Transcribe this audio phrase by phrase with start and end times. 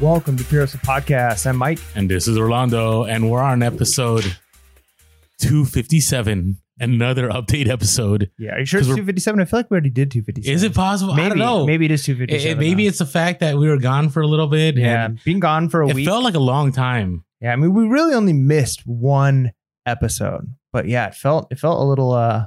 [0.00, 1.44] Welcome to Pure Podcast.
[1.46, 1.80] I'm Mike.
[1.96, 4.22] And this is Orlando, and we're on episode
[5.40, 8.30] 257, another update episode.
[8.38, 9.40] Yeah, are you sure it's 257?
[9.40, 10.54] I feel like we already did 257.
[10.54, 11.14] Is it possible?
[11.14, 11.26] Maybe.
[11.26, 11.66] I don't know.
[11.66, 12.52] Maybe it is 257.
[12.52, 12.88] it- maybe now.
[12.90, 14.76] it's the fact that we were gone for a little bit.
[14.76, 16.06] yeah, and being gone for a It week.
[16.06, 17.24] felt like a long time.
[17.40, 19.50] yeah, I mean, we really only missed one
[19.84, 22.46] episode, but yeah, it felt it felt a little uh,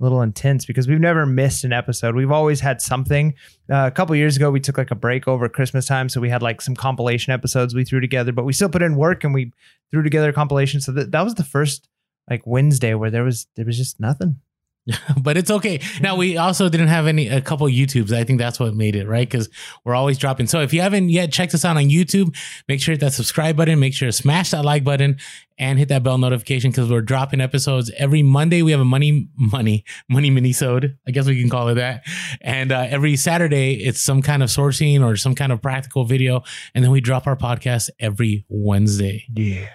[0.00, 2.14] a little intense because we've never missed an episode.
[2.14, 3.34] We've always had something.
[3.70, 6.30] Uh, a couple years ago, we took like a break over Christmas time, so we
[6.30, 9.34] had like some compilation episodes we threw together, but we still put in work and
[9.34, 9.52] we
[9.90, 10.80] threw together a compilation.
[10.80, 11.88] So that that was the first
[12.28, 14.40] like Wednesday where there was there was just nothing.
[15.22, 15.80] but it's okay.
[16.00, 18.12] Now we also didn't have any a couple YouTubes.
[18.12, 19.48] I think that's what made it right because
[19.84, 20.46] we're always dropping.
[20.46, 22.34] So if you haven't yet checked us out on YouTube,
[22.68, 23.78] make sure to hit that subscribe button.
[23.78, 25.18] Make sure to smash that like button
[25.58, 28.62] and hit that bell notification because we're dropping episodes every Monday.
[28.62, 30.96] We have a money money money minisode.
[31.06, 32.04] I guess we can call it that.
[32.40, 36.42] And uh, every Saturday it's some kind of sourcing or some kind of practical video,
[36.74, 39.24] and then we drop our podcast every Wednesday.
[39.34, 39.68] Yeah.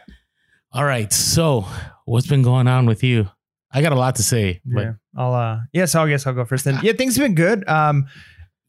[0.73, 1.13] All right.
[1.13, 1.65] So
[2.05, 3.29] what's been going on with you?
[3.75, 4.93] I got a lot to say, but yeah.
[5.17, 6.79] I'll uh yeah, so I guess I'll go first then.
[6.81, 7.67] Yeah, things have been good.
[7.67, 8.07] Um,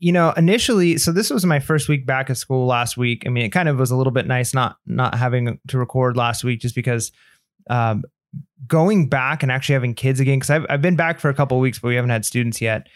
[0.00, 3.22] you know, initially, so this was my first week back at school last week.
[3.24, 6.16] I mean, it kind of was a little bit nice not not having to record
[6.16, 7.12] last week just because
[7.70, 8.02] um
[8.66, 11.60] going back and actually having kids again, because I've I've been back for a couple
[11.60, 12.88] weeks, but we haven't had students yet.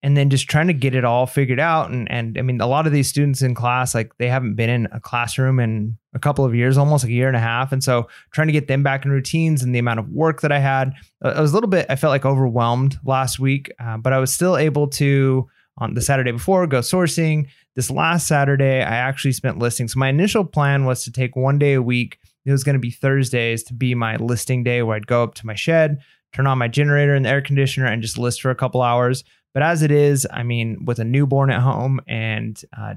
[0.00, 1.90] And then just trying to get it all figured out.
[1.90, 4.70] And and I mean, a lot of these students in class, like they haven't been
[4.70, 7.72] in a classroom in a couple of years, almost like a year and a half.
[7.72, 10.52] And so trying to get them back in routines and the amount of work that
[10.52, 14.12] I had, I was a little bit, I felt like overwhelmed last week, uh, but
[14.12, 17.48] I was still able to, on the Saturday before, go sourcing.
[17.74, 19.88] This last Saturday, I actually spent listing.
[19.88, 22.18] So my initial plan was to take one day a week.
[22.44, 25.34] It was going to be Thursdays to be my listing day where I'd go up
[25.34, 25.98] to my shed,
[26.32, 29.22] turn on my generator and the air conditioner, and just list for a couple hours.
[29.54, 32.94] But as it is, I mean, with a newborn at home and uh,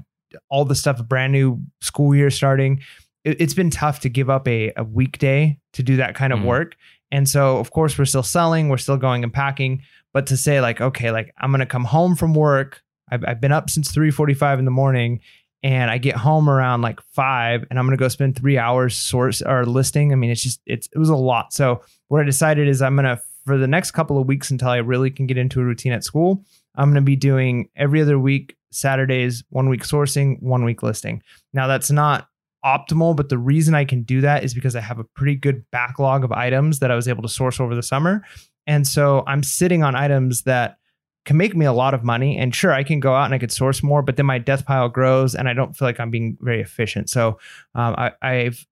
[0.48, 2.80] all the stuff, a brand new school year starting,
[3.24, 6.38] it, it's been tough to give up a, a weekday to do that kind of
[6.40, 6.44] Mhm.
[6.44, 6.76] work.
[7.10, 9.82] And so, of course, we're still selling, we're still going and packing.
[10.14, 12.82] But to say like, okay, like I'm gonna come home from work.
[13.10, 15.20] I've, I've been up since 3:45 in the morning,
[15.62, 19.42] and I get home around like five, and I'm gonna go spend three hours source
[19.42, 20.12] or listing.
[20.12, 21.52] I mean, it's just it's it was a lot.
[21.52, 24.78] So what I decided is I'm gonna for the next couple of weeks until I
[24.78, 26.44] really can get into a routine at school,
[26.74, 31.22] I'm gonna be doing every other week Saturdays, one week sourcing, one week listing.
[31.52, 32.28] Now that's not
[32.64, 35.64] optimal, but the reason I can do that is because I have a pretty good
[35.70, 38.22] backlog of items that I was able to source over the summer.
[38.66, 40.78] And so I'm sitting on items that
[41.24, 42.36] can make me a lot of money.
[42.38, 44.64] And sure, I can go out and I could source more, but then my death
[44.64, 47.10] pile grows and I don't feel like I'm being very efficient.
[47.10, 47.38] So
[47.74, 48.66] um, I, I've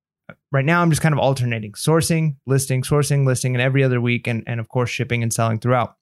[0.52, 4.26] right now I'm just kind of alternating sourcing, listing, sourcing, listing, and every other week,
[4.26, 5.96] and and of course shipping and selling throughout.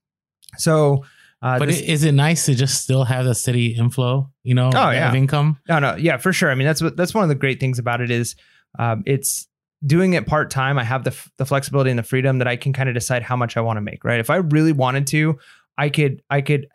[0.57, 1.05] So,
[1.43, 4.31] uh, but this- is it nice to just still have that steady inflow?
[4.43, 5.09] You know, Oh, yeah.
[5.09, 5.59] of income.
[5.69, 6.51] No, no, yeah, for sure.
[6.51, 8.35] I mean, that's what that's one of the great things about it is
[8.79, 9.47] um, it's
[9.87, 10.79] doing it part time.
[10.79, 13.23] I have the f- the flexibility and the freedom that I can kind of decide
[13.23, 14.05] how much I want to make.
[14.05, 15.39] Right, if I really wanted to,
[15.77, 16.67] I could I could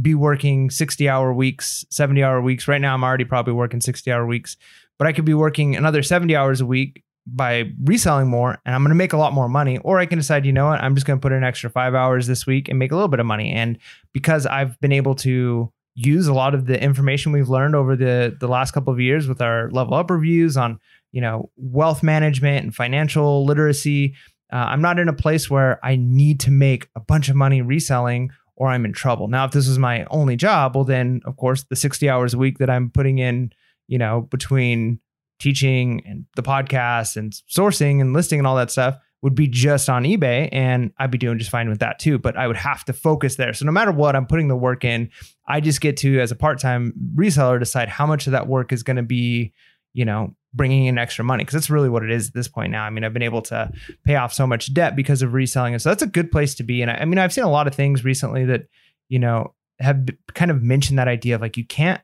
[0.00, 2.68] be working sixty hour weeks, seventy hour weeks.
[2.68, 4.56] Right now, I'm already probably working sixty hour weeks,
[5.02, 8.82] but I could be working another seventy hours a week by reselling more and I'm
[8.82, 9.78] going to make a lot more money.
[9.78, 11.70] Or I can decide you know what I'm just going to put in an extra
[11.70, 13.52] 5 hours this week and make a little bit of money.
[13.52, 13.78] And
[14.12, 18.36] because I've been able to use a lot of the information we've learned over the
[18.40, 20.80] the last couple of years with our level up reviews on
[21.10, 24.14] you know wealth management and financial literacy
[24.54, 27.60] uh, i'm not in a place where i need to make a bunch of money
[27.60, 29.28] reselling or i'm in trouble.
[29.28, 32.38] Now if this was my only job well then of course the 60 hours a
[32.38, 33.52] week that i'm putting in
[33.92, 34.98] you know between
[35.38, 39.90] teaching and the podcast and sourcing and listing and all that stuff would be just
[39.90, 42.18] on eBay and I'd be doing just fine with that too.
[42.18, 43.52] But I would have to focus there.
[43.52, 45.10] So no matter what, I'm putting the work in.
[45.46, 48.72] I just get to, as a part time reseller, decide how much of that work
[48.72, 49.52] is going to be,
[49.92, 51.44] you know, bringing in extra money.
[51.44, 52.84] Cause that's really what it is at this point now.
[52.84, 53.70] I mean, I've been able to
[54.06, 55.74] pay off so much debt because of reselling.
[55.74, 56.80] And so that's a good place to be.
[56.80, 58.62] And I, I mean, I've seen a lot of things recently that,
[59.10, 62.00] you know, have kind of mentioned that idea of like, you can't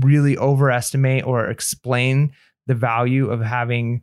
[0.00, 2.32] really overestimate or explain
[2.66, 4.02] the value of having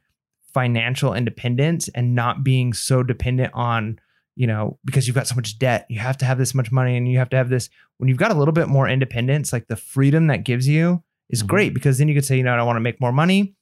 [0.53, 3.99] financial independence and not being so dependent on
[4.35, 6.97] you know because you've got so much debt you have to have this much money
[6.97, 7.69] and you have to have this.
[7.97, 11.43] When you've got a little bit more independence like the freedom that gives you is
[11.43, 11.47] Mhm.
[11.47, 13.55] great because then you could say you know I want to make more money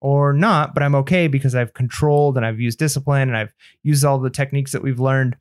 [0.00, 4.04] or not but I'm okay because I've controlled and I've used discipline and I've used
[4.04, 5.36] all the techniques that we've learned.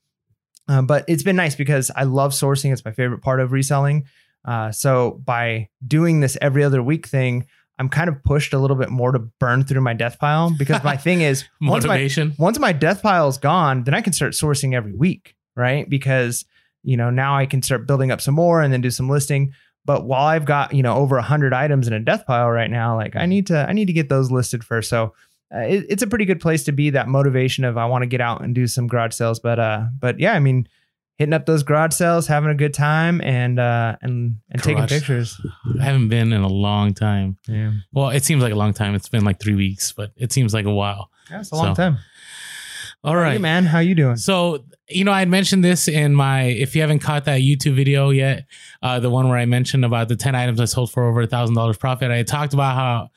[0.67, 2.71] Um, but it's been nice because I love sourcing.
[2.71, 4.05] It's my favorite part of reselling
[4.45, 7.45] uh, so by doing this every other week thing
[7.81, 10.83] I'm kind of pushed a little bit more to burn through my death pile because
[10.83, 12.35] my thing is once my Motivation.
[12.37, 15.89] once my death pile is gone, then I can start sourcing every week, right?
[15.89, 16.45] Because
[16.83, 19.53] you know now I can start building up some more and then do some listing.
[19.83, 22.69] but while I've got you know over a hundred items in a death pile right
[22.69, 24.87] now, like I need to I need to get those listed first.
[24.87, 25.15] So
[25.51, 26.91] uh, it, it's a pretty good place to be.
[26.91, 29.85] That motivation of I want to get out and do some garage sales, but uh,
[29.99, 30.67] but yeah, I mean,
[31.21, 35.39] hitting up those garage sales, having a good time, and uh, and and taking pictures.
[35.79, 37.37] I haven't been in a long time.
[37.47, 38.95] Yeah, Well, it seems like a long time.
[38.95, 41.11] It's been like three weeks, but it seems like a while.
[41.29, 41.97] that's a long So, time.
[43.03, 44.15] All right, Hey man, how you doing?
[44.17, 47.75] So, you know, I had mentioned this in my, if you haven't caught that YouTube
[47.75, 48.45] video yet,
[48.83, 51.27] uh, the one where I mentioned about the 10 items I sold for over a
[51.27, 53.09] thousand dollars profit, I talked about how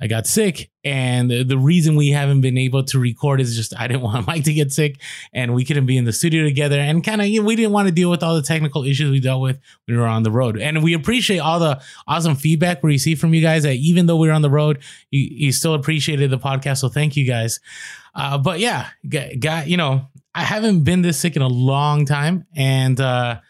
[0.00, 0.70] I got sick.
[0.82, 4.44] And the, reason we haven't been able to record is just I didn't want Mike
[4.44, 4.96] to get sick
[5.32, 6.78] and we couldn't be in the studio together.
[6.78, 9.10] And kind of, you know, we didn't want to deal with all the technical issues
[9.10, 10.58] we dealt with when we were on the road.
[10.58, 14.16] And we appreciate all the awesome feedback we receive from you guys that even though
[14.16, 14.78] we were on the road,
[15.10, 16.78] you, you still appreciated the podcast.
[16.78, 17.60] So thank you guys.
[18.14, 18.88] Uh, but yeah,
[19.38, 23.40] got you know, I haven't been this sick in a long time, and uh,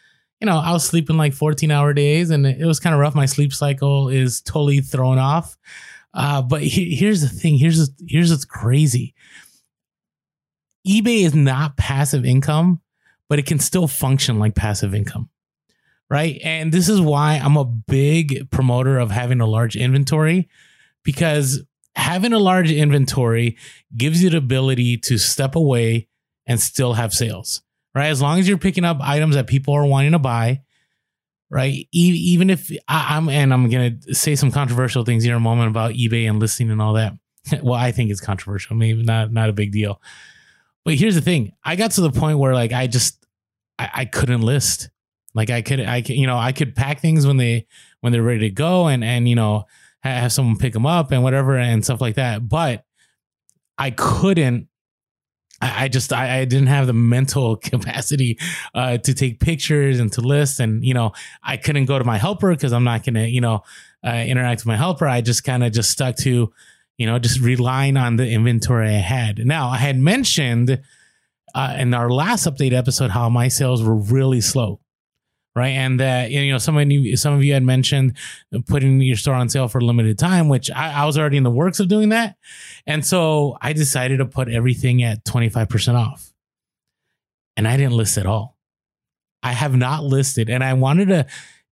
[0.41, 3.15] you know, I was sleeping like 14 hour days, and it was kind of rough.
[3.15, 5.57] My sleep cycle is totally thrown off.
[6.13, 7.59] Uh, but he- here's the thing.
[7.59, 9.15] Here's here's what's crazy.
[10.87, 12.81] eBay is not passive income,
[13.29, 15.29] but it can still function like passive income.
[16.09, 16.41] Right.
[16.43, 20.49] And this is why I'm a big promoter of having a large inventory
[21.05, 21.63] because
[21.95, 23.57] having a large inventory
[23.97, 26.09] gives you the ability to step away
[26.47, 27.63] and still have sales,
[27.95, 28.09] right?
[28.09, 30.63] As long as you're picking up items that people are wanting to buy,
[31.51, 31.89] right?
[31.93, 35.39] E- even if I, I'm, and I'm going to say some controversial things here in
[35.39, 37.15] a moment about eBay and listing and all that.
[37.63, 40.01] well, I think it's controversial, maybe not, not a big deal.
[40.85, 43.27] But here's the thing I got to the point where like I just,
[43.79, 44.91] I, I couldn't list.
[45.35, 47.67] Like I could, I could, you know, I could pack things when they,
[48.01, 49.67] when they're ready to go and, and, you know,
[50.01, 52.49] have someone pick them up and whatever and stuff like that.
[52.49, 52.85] But
[53.77, 54.69] I couldn't.
[55.61, 58.39] I, I just I, I didn't have the mental capacity
[58.75, 61.13] uh, to take pictures and to list, and you know
[61.43, 63.63] I couldn't go to my helper because I'm not gonna you know
[64.05, 65.07] uh, interact with my helper.
[65.07, 66.53] I just kind of just stuck to
[66.99, 69.45] you know just relying on the inventory I had.
[69.47, 70.81] Now I had mentioned
[71.55, 74.81] uh, in our last update episode how my sales were really slow
[75.55, 75.69] right?
[75.69, 78.17] And that you know, some of you, some of you had mentioned
[78.67, 81.43] putting your store on sale for a limited time, which I, I was already in
[81.43, 82.37] the works of doing that,
[82.87, 86.33] and so I decided to put everything at twenty five percent off,
[87.57, 88.57] and I didn't list at all.
[89.43, 91.27] I have not listed, and I wanted to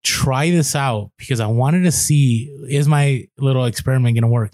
[0.05, 4.53] try this out because I wanted to see is my little experiment going to work.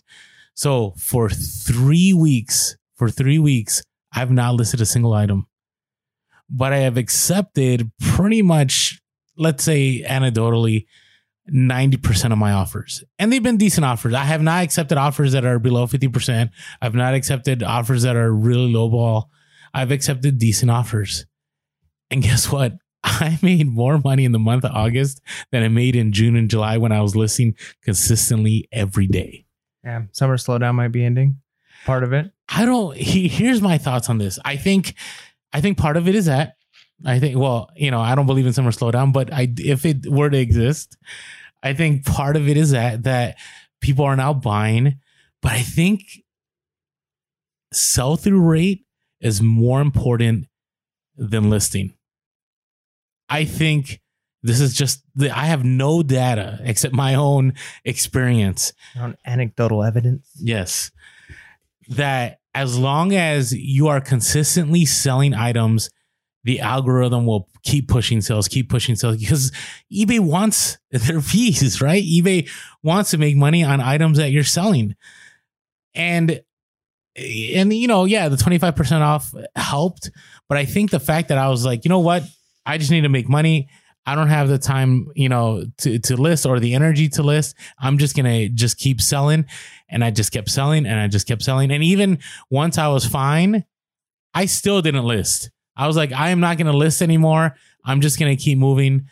[0.54, 3.82] So for three weeks, for three weeks,
[4.12, 5.46] I've not listed a single item
[6.50, 9.00] but I have accepted pretty much,
[9.36, 10.86] let's say anecdotally,
[11.52, 13.04] 90% of my offers.
[13.18, 14.14] And they've been decent offers.
[14.14, 16.50] I have not accepted offers that are below 50%.
[16.80, 19.30] I've not accepted offers that are really low ball.
[19.72, 21.26] I've accepted decent offers.
[22.10, 22.74] And guess what?
[23.04, 25.20] I made more money in the month of August
[25.52, 29.44] than I made in June and July when I was listing consistently every day.
[29.84, 31.40] Yeah, summer slowdown might be ending.
[31.84, 32.32] Part of it.
[32.48, 32.96] I don't.
[32.96, 34.38] He, here's my thoughts on this.
[34.44, 34.94] I think,
[35.52, 36.54] I think part of it is that
[37.04, 37.38] I think.
[37.38, 40.38] Well, you know, I don't believe in summer slowdown, but I if it were to
[40.38, 40.96] exist,
[41.62, 43.36] I think part of it is that that
[43.80, 45.00] people are now buying,
[45.42, 46.02] but I think
[47.72, 48.84] sell through rate
[49.20, 50.46] is more important
[51.16, 51.94] than listing.
[53.28, 54.00] I think
[54.42, 57.54] this is just the, I have no data except my own
[57.84, 60.30] experience On anecdotal evidence.
[60.38, 60.90] Yes.
[61.88, 65.90] That as long as you are consistently selling items,
[66.44, 69.50] the algorithm will keep pushing sales, keep pushing sales because
[69.92, 72.02] eBay wants their fees, right?
[72.02, 72.48] eBay
[72.82, 74.94] wants to make money on items that you're selling.
[75.94, 76.42] And
[77.16, 80.10] and you know, yeah, the 25% off helped,
[80.48, 82.24] but I think the fact that I was like, you know what?
[82.66, 83.68] I just need to make money.
[84.06, 87.56] I don't have the time, you know, to, to list or the energy to list.
[87.78, 89.46] I'm just gonna just keep selling.
[89.88, 91.70] And I just kept selling and I just kept selling.
[91.70, 92.18] And even
[92.50, 93.64] once I was fine,
[94.34, 95.50] I still didn't list.
[95.76, 97.56] I was like, I am not gonna list anymore.
[97.84, 99.08] I'm just gonna keep moving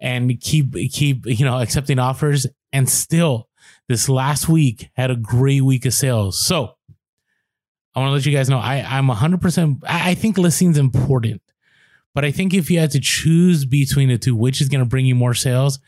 [0.00, 2.46] and keep keep, you know, accepting offers.
[2.72, 3.48] And still,
[3.88, 6.38] this last week had a great week of sales.
[6.38, 6.76] So
[7.94, 9.82] I want to let you guys know I, I'm 100%.
[9.86, 11.42] I I think listing's important.
[12.14, 14.88] But I think if you had to choose between the two, which is going to
[14.88, 15.78] bring you more sales,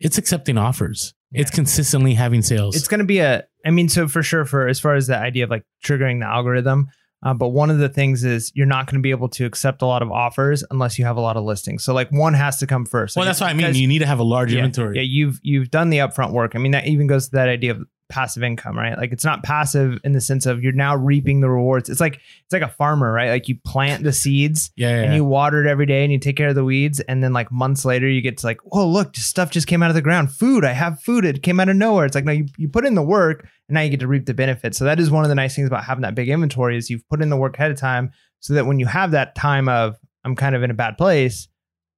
[0.00, 1.14] it's accepting offers.
[1.32, 2.76] It's consistently having sales.
[2.76, 5.16] It's going to be a, I mean, so for sure, for as far as the
[5.16, 6.90] idea of like triggering the algorithm,
[7.22, 9.82] uh, but one of the things is you're not going to be able to accept
[9.82, 11.84] a lot of offers unless you have a lot of listings.
[11.84, 13.16] So like one has to come first.
[13.16, 13.74] well, Like, that's what I mean.
[13.74, 14.96] You need to have a large yeah, inventory.
[14.96, 16.52] Yeah, you've you've done the upfront work.
[16.54, 18.96] I mean, that even goes to that idea of passive income, right?
[18.96, 21.88] Like it's not passive in the sense of you're now reaping the rewards.
[21.88, 23.30] It's like it's like a farmer, right?
[23.30, 26.18] Like you plant the seeds Yeah, yeah, and you water it every day and you
[26.18, 28.86] take care of the weeds and then like months later you get to like, oh
[28.86, 30.30] look, just stuff just came out of the ground.
[30.30, 31.24] Food, I have food.
[31.24, 32.04] It came out of nowhere.
[32.04, 34.26] It's like no, you, you put in the work and now you get to reap
[34.26, 34.76] the benefits.
[34.76, 37.08] So that is one of the nice things about having that big inventory is you've
[37.08, 39.96] put in the work ahead of time so that when you have that time of
[40.24, 41.48] I'm kind of in a bad place,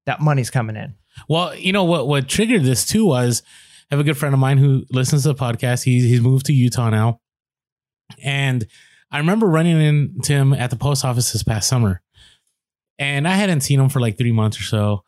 [0.06, 0.94] that money's coming in.
[1.28, 2.06] Well, you know what?
[2.06, 3.42] What triggered this too was
[3.90, 5.84] have a good friend of mine who listens to the podcast.
[5.84, 7.20] He's he's moved to Utah now,
[8.22, 8.66] and
[9.10, 12.02] I remember running into him at the post office this past summer,
[12.98, 15.04] and I hadn't seen him for like three months or so.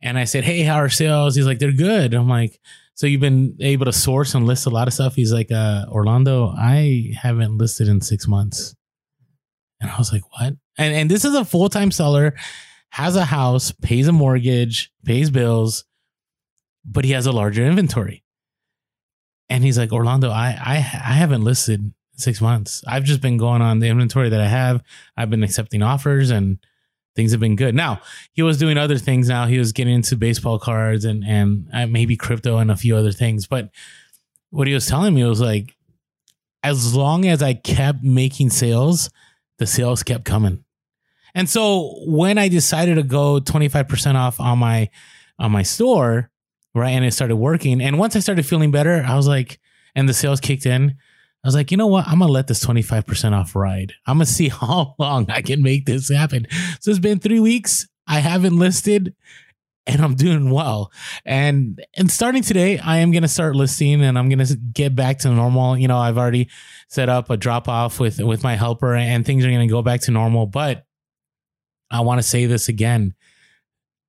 [0.00, 2.58] And I said, "Hey, how are sales?" He's like, "They're good." I'm like,
[2.94, 5.86] "So you've been able to source and list a lot of stuff?" He's like, uh,
[5.88, 8.74] "Orlando, I haven't listed in six months."
[9.80, 12.34] And I was like, "What?" And and this is a full time seller
[12.92, 15.84] has a house, pays a mortgage, pays bills,
[16.84, 18.24] but he has a larger inventory.
[19.48, 22.82] And he's like, Orlando, I I, I haven't listed in six months.
[22.86, 24.82] I've just been going on the inventory that I have.
[25.16, 26.58] I've been accepting offers and
[27.14, 27.74] things have been good.
[27.74, 28.00] Now
[28.32, 29.28] he was doing other things.
[29.28, 32.96] Now he was getting into baseball cards and and uh, maybe crypto and a few
[32.96, 33.46] other things.
[33.46, 33.70] But
[34.50, 35.76] what he was telling me was like,
[36.62, 39.10] as long as I kept making sales,
[39.58, 40.64] the sales kept coming.
[41.34, 44.90] And so when I decided to go 25% off on my
[45.38, 46.30] on my store,
[46.74, 49.60] right, and it started working, and once I started feeling better, I was like,
[49.94, 50.96] and the sales kicked in,
[51.44, 52.06] I was like, you know what?
[52.06, 53.94] I'm gonna let this 25% off ride.
[54.06, 56.46] I'm gonna see how long I can make this happen.
[56.80, 57.88] So it's been three weeks.
[58.06, 59.14] I haven't listed
[59.86, 60.92] and I'm doing well.
[61.24, 65.30] And and starting today, I am gonna start listing and I'm gonna get back to
[65.30, 65.76] normal.
[65.76, 66.48] You know, I've already
[66.88, 70.02] set up a drop off with with my helper and things are gonna go back
[70.02, 70.46] to normal.
[70.46, 70.86] But
[71.90, 73.14] I want to say this again.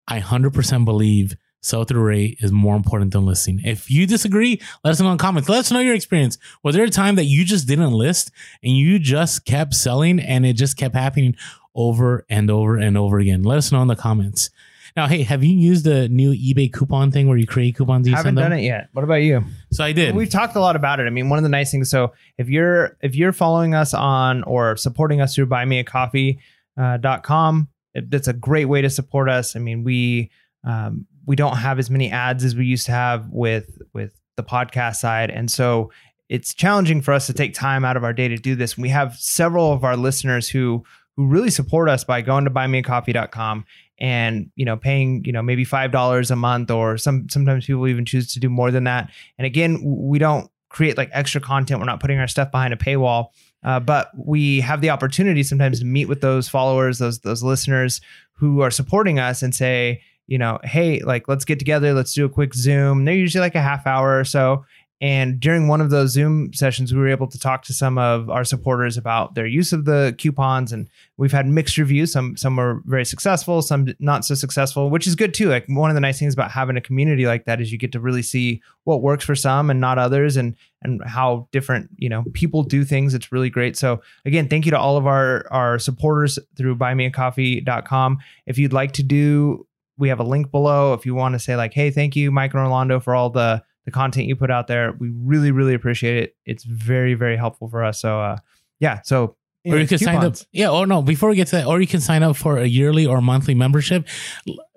[0.07, 3.61] I 100% believe sell through rate is more important than listing.
[3.63, 5.49] If you disagree, let us know in the comments.
[5.49, 6.37] Let us know your experience.
[6.61, 10.45] Was there a time that you just didn't list and you just kept selling and
[10.45, 11.35] it just kept happening
[11.73, 13.41] over and over and over again?
[13.43, 14.51] Let us know in the comments.
[14.95, 18.07] Now, hey, have you used the new eBay coupon thing where you create coupons?
[18.07, 18.89] You Haven't send done it yet.
[18.93, 19.43] What about you?
[19.71, 20.15] So I did.
[20.15, 21.07] We've talked a lot about it.
[21.07, 21.89] I mean, one of the nice things.
[21.89, 28.27] So if you're if you're following us on or supporting us through buymeacoffee.com, it, that's
[28.27, 29.55] a great way to support us.
[29.55, 30.31] I mean, we
[30.63, 34.43] um, we don't have as many ads as we used to have with with the
[34.43, 35.91] podcast side, and so
[36.29, 38.77] it's challenging for us to take time out of our day to do this.
[38.77, 40.83] We have several of our listeners who
[41.15, 43.65] who really support us by going to buymeacoffee.com
[43.99, 47.87] and you know paying you know maybe five dollars a month or some sometimes people
[47.87, 49.11] even choose to do more than that.
[49.37, 51.79] And again we don't create like extra content.
[51.79, 53.27] We're not putting our stuff behind a paywall.
[53.63, 58.01] Uh, but we have the opportunity sometimes to meet with those followers those those listeners
[58.33, 62.25] who are supporting us and say you know hey like let's get together let's do
[62.25, 64.63] a quick zoom they're usually like a half hour or so
[65.03, 68.29] and during one of those Zoom sessions, we were able to talk to some of
[68.29, 70.87] our supporters about their use of the coupons, and
[71.17, 72.13] we've had mixed reviews.
[72.13, 75.49] Some some were very successful, some not so successful, which is good too.
[75.49, 77.91] Like one of the nice things about having a community like that is you get
[77.91, 82.07] to really see what works for some and not others, and and how different you
[82.07, 83.13] know people do things.
[83.13, 83.75] It's really great.
[83.75, 88.19] So again, thank you to all of our our supporters through buymeacoffee.com.
[88.45, 90.93] If you'd like to do, we have a link below.
[90.93, 93.63] If you want to say like, hey, thank you, Mike and Orlando, for all the
[93.85, 94.95] the content you put out there.
[94.99, 96.35] We really, really appreciate it.
[96.45, 97.99] It's very, very helpful for us.
[97.99, 98.37] So, uh,
[98.79, 99.01] yeah.
[99.03, 99.35] So,
[99.65, 100.35] or you can sign up.
[100.51, 100.69] Yeah.
[100.69, 103.05] Or no, before we get to that, or you can sign up for a yearly
[103.05, 104.07] or monthly membership.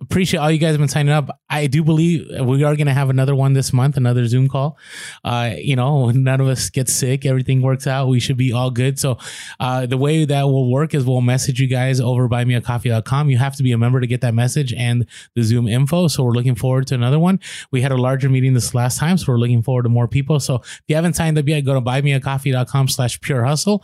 [0.01, 1.41] Appreciate all you guys have been signing up.
[1.49, 4.77] I do believe we are going to have another one this month, another Zoom call.
[5.25, 8.09] Uh, you know, none of us get sick, everything works out.
[8.09, 8.99] We should be all good.
[8.99, 9.19] So,
[9.59, 13.31] uh, the way that will work is we'll message you guys over buymeacoffee.com.
[13.31, 16.09] You have to be a member to get that message and the Zoom info.
[16.09, 17.41] So we're looking forward to another one.
[17.71, 20.41] We had a larger meeting this last time, so we're looking forward to more people.
[20.41, 23.83] So if you haven't signed up yet, go to buymeacoffee.com slash pure hustle,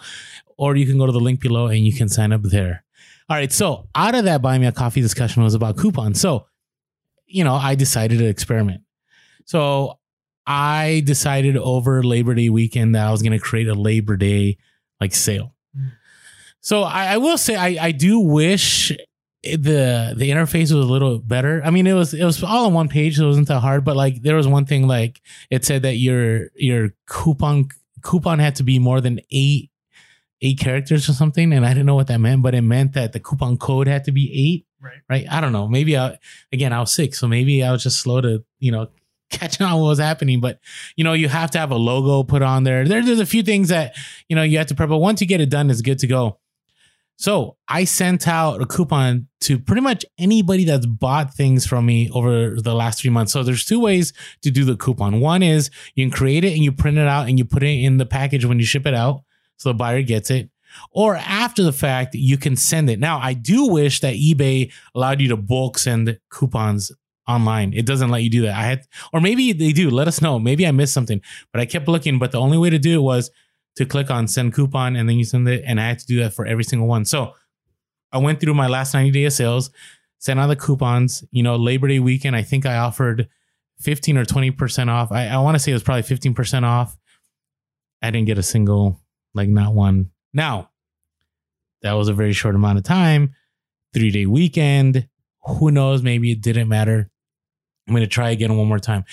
[0.57, 2.85] or you can go to the link below and you can sign up there.
[3.29, 3.53] All right.
[3.53, 6.21] So out of that buy me a coffee discussion was about coupons.
[6.21, 6.47] So,
[7.27, 8.83] you know, I decided to experiment.
[9.45, 9.99] So
[10.47, 14.59] I decided over Labor Day weekend that I was going to create a Labor Day
[15.01, 15.55] like sale.
[15.77, 15.93] Mm.
[16.61, 18.93] So I, I will say I, I do wish
[19.43, 21.61] the the interface was a little better.
[21.65, 23.85] I mean, it was it was all on one page, so it wasn't that hard.
[23.85, 27.69] But like, there was one thing like it said that your your coupon
[28.03, 29.71] coupon had to be more than eight
[30.43, 33.13] eight characters or something, and I didn't know what that meant, but it meant that
[33.13, 34.67] the coupon code had to be eight.
[34.81, 35.01] Right.
[35.09, 35.27] Right.
[35.31, 35.69] I don't know.
[35.69, 36.19] Maybe I
[36.53, 38.89] again I was sick, so maybe I was just slow to you know
[39.31, 40.41] catching on what was happening.
[40.41, 40.59] But
[40.97, 42.87] you know, you have to have a logo put on there.
[42.87, 43.95] there there's a few things that
[44.29, 46.07] you know you have to prep, but once you get it done, it's good to
[46.07, 46.39] go.
[47.17, 52.11] So I sent out a coupon to pretty much anybody that's bought things from me
[52.11, 53.33] over the last three months.
[53.33, 55.21] So there's two ways to do the coupon.
[55.21, 57.79] One is you can create it and you print it out and you put it
[57.79, 59.23] in the package when you ship it out.
[59.57, 60.51] So the buyer gets it.
[60.91, 62.99] Or after the fact, you can send it.
[62.99, 66.91] Now, I do wish that eBay allowed you to bulk send coupons
[67.29, 67.73] online.
[67.75, 68.57] It doesn't let you do that.
[68.57, 69.91] I had, or maybe they do.
[69.91, 70.39] Let us know.
[70.39, 71.21] Maybe I missed something,
[71.53, 72.19] but I kept looking.
[72.19, 73.31] But the only way to do it was
[73.77, 75.63] to click on send coupon and then you send it.
[75.67, 77.05] And I had to do that for every single one.
[77.05, 77.35] So
[78.13, 79.71] I went through my last 90 day of sales,
[80.19, 81.25] sent out the coupons.
[81.31, 83.29] You know, Labor Day weekend, I think I offered
[83.81, 85.11] 15 or 20% off.
[85.11, 86.97] I, I want to say it was probably 15% off.
[88.03, 89.01] I didn't get a single,
[89.35, 90.11] like not one.
[90.33, 90.71] Now,
[91.83, 93.35] that was a very short amount of time,
[93.95, 95.09] three day weekend.
[95.45, 96.03] Who knows?
[96.03, 97.11] Maybe it didn't matter.
[97.89, 99.05] I'm going to try again one more time.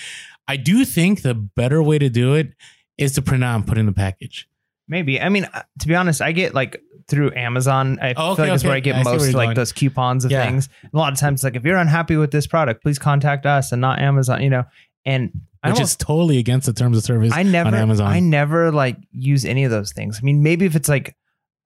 [0.46, 2.52] I do think the better way to do it
[2.98, 4.48] is to print out and put in the package.
[4.86, 5.20] Maybe.
[5.20, 7.98] I mean, uh, to be honest, I get like through Amazon.
[8.00, 8.72] I Oh, feel okay, like that's where.
[8.74, 9.54] I get I most like going.
[9.54, 10.44] those coupons of Yeah.
[10.44, 10.68] things.
[10.82, 13.72] And a lot of times, like if you're unhappy with this product, please contact us
[13.72, 14.42] and not Amazon.
[14.42, 14.64] You know,
[15.04, 15.30] and
[15.64, 18.06] Which don't- is totally against the terms of service I never, on Amazon.
[18.06, 20.18] I never like use any of those things.
[20.20, 21.14] I mean, maybe if it's like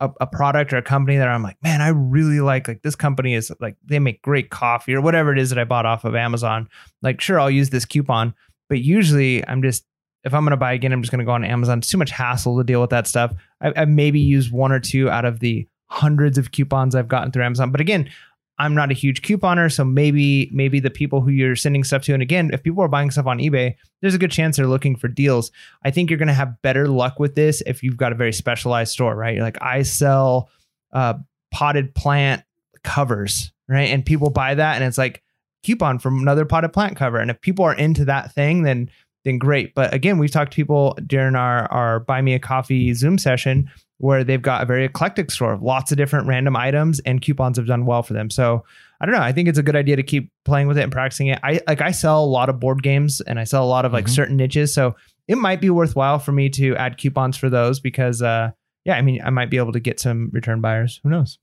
[0.00, 2.66] a, a product or a company that I'm like, man, I really like.
[2.66, 5.64] Like this company is like they make great coffee or whatever it is that I
[5.64, 6.68] bought off of Amazon.
[7.02, 8.34] Like, sure, I'll use this coupon,
[8.68, 9.84] but usually I'm just
[10.24, 11.78] if I'm gonna buy again, I'm just gonna go on Amazon.
[11.78, 13.32] It's too much hassle to deal with that stuff.
[13.60, 17.30] I, I maybe use one or two out of the hundreds of coupons I've gotten
[17.30, 17.70] through Amazon.
[17.70, 18.10] But again,
[18.58, 22.14] I'm not a huge couponer, so maybe maybe the people who you're sending stuff to,
[22.14, 24.94] and again, if people are buying stuff on eBay, there's a good chance they're looking
[24.94, 25.50] for deals.
[25.84, 28.32] I think you're going to have better luck with this if you've got a very
[28.32, 29.40] specialized store, right?
[29.40, 30.50] Like I sell
[30.92, 31.14] uh,
[31.50, 32.44] potted plant
[32.84, 33.90] covers, right?
[33.90, 35.22] And people buy that, and it's like
[35.64, 37.18] coupon from another potted plant cover.
[37.18, 38.88] And if people are into that thing, then
[39.24, 39.74] then great.
[39.74, 43.68] But again, we've talked to people during our our buy me a coffee Zoom session
[43.98, 47.56] where they've got a very eclectic store, of lots of different random items, and coupons
[47.56, 48.28] have done well for them.
[48.30, 48.64] So
[49.00, 49.20] I don't know.
[49.22, 51.38] I think it's a good idea to keep playing with it and practicing it.
[51.42, 53.92] I like I sell a lot of board games and I sell a lot of
[53.92, 54.10] like Mhm.
[54.10, 54.72] certain niches.
[54.74, 54.94] So
[55.28, 58.50] it might be worthwhile for me to add coupons for those because uh
[58.84, 61.00] yeah, I mean I might be able to get some return buyers.
[61.02, 61.38] Who knows?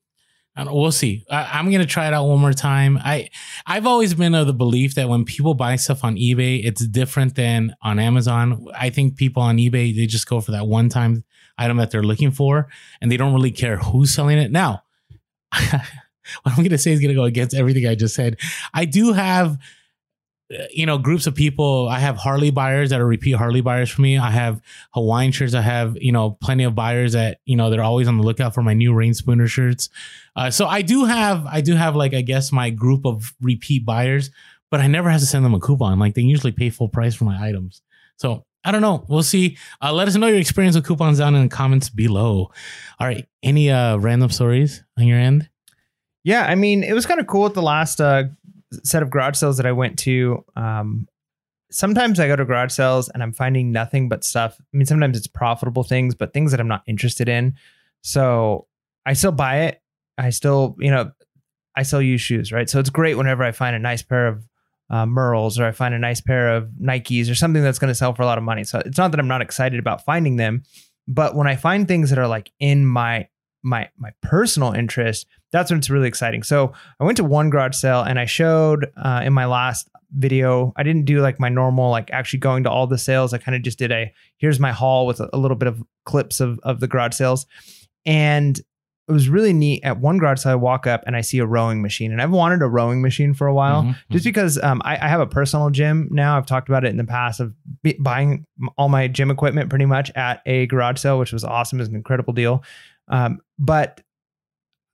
[0.55, 1.23] And we'll see.
[1.31, 2.97] I, I'm gonna try it out one more time.
[3.03, 3.29] I
[3.65, 7.35] I've always been of the belief that when people buy stuff on eBay, it's different
[7.35, 8.67] than on Amazon.
[8.77, 11.23] I think people on eBay they just go for that one time
[11.63, 12.67] item that they're looking for,
[13.01, 14.51] and they don't really care who's selling it.
[14.51, 14.83] Now,
[15.71, 18.37] what I'm gonna say is gonna go against everything I just said.
[18.73, 19.57] I do have.
[20.53, 21.87] uh, You know, groups of people.
[21.89, 24.17] I have Harley buyers that are repeat Harley buyers for me.
[24.17, 24.59] I have
[24.93, 25.53] Hawaiian shirts.
[25.53, 28.53] I have, you know, plenty of buyers that, you know, they're always on the lookout
[28.53, 29.89] for my new Reyn Spooner shirts.
[30.35, 33.85] Uh, so I do have, I do have like, I guess my group of repeat
[33.85, 34.29] buyers,
[34.69, 35.99] but I never have to send them a coupon.
[35.99, 37.81] Like they usually pay full price for my items.
[38.17, 39.05] So I don't know.
[39.07, 39.57] We'll see.
[39.81, 42.51] Uh, let us know your experience with coupons down in the comments below.
[42.99, 43.27] All right.
[43.41, 45.49] Any uh, random stories on your end?
[46.23, 48.25] Yeah, I mean, it was kind of cool at the last uh,
[48.83, 50.45] set of garage sales that I went to.
[50.55, 51.07] Um,
[51.71, 54.55] sometimes I go to garage sales and I'm finding nothing but stuff.
[54.59, 57.55] I mean, sometimes it's profitable things, but things that I'm not interested in.
[58.03, 58.67] So
[59.05, 59.81] I still buy it.
[60.17, 61.11] I still, you know,
[61.75, 62.69] I still use shoes, right?
[62.69, 64.43] So it's great whenever I find a nice pair of
[64.91, 67.95] uh, Merrells or I find a nice pair of Nikes or something that's going to
[67.95, 68.63] sell for a lot of money.
[68.63, 70.63] So it's not that I'm not excited about finding them,
[71.07, 73.27] but when I find things that are like in my
[73.63, 76.43] my my personal interest, that's when it's really exciting.
[76.43, 80.73] So I went to one garage sale and I showed uh, in my last video.
[80.75, 83.33] I didn't do like my normal like actually going to all the sales.
[83.33, 85.81] I kind of just did a here's my haul with a, a little bit of
[86.05, 87.45] clips of of the garage sales,
[88.05, 88.59] and
[89.11, 89.83] it was really neat.
[89.83, 92.31] At one garage sale, I walk up and I see a rowing machine, and I've
[92.31, 93.95] wanted a rowing machine for a while Mhm.
[94.09, 96.37] just because um, I, I have a personal gym now.
[96.37, 98.45] I've talked about it in the past of b- buying
[98.77, 101.79] all my gym equipment pretty much at a garage sale, which was awesome.
[101.79, 102.63] It was an incredible deal.
[103.09, 104.01] Um, but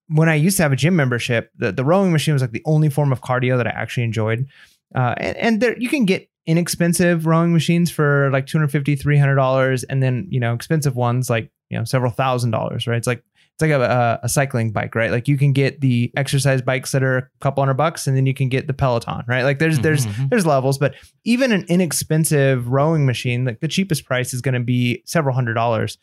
[0.08, 2.62] when I used to have a gym membership, the, the rowing machine was like the
[2.66, 4.48] only form of cardio that I actually enjoyed.
[4.96, 10.02] Uh, and, and there you can get inexpensive rowing machines for like 250 $300 and
[10.02, 13.22] then you know expensive ones like you know several thousand dollars right it's like
[13.60, 15.10] it's like a, a cycling bike right?
[15.10, 18.28] Like you can get the exercise bikes that are a couple hundred bucks and then
[18.28, 19.42] you can get the peloton right?
[19.42, 20.30] Like there's there's Mhm.
[20.30, 20.94] there's levels but
[21.24, 25.56] even an inexpensive rowing machine like the cheapest price is going to be several hundred
[25.56, 25.98] dollars.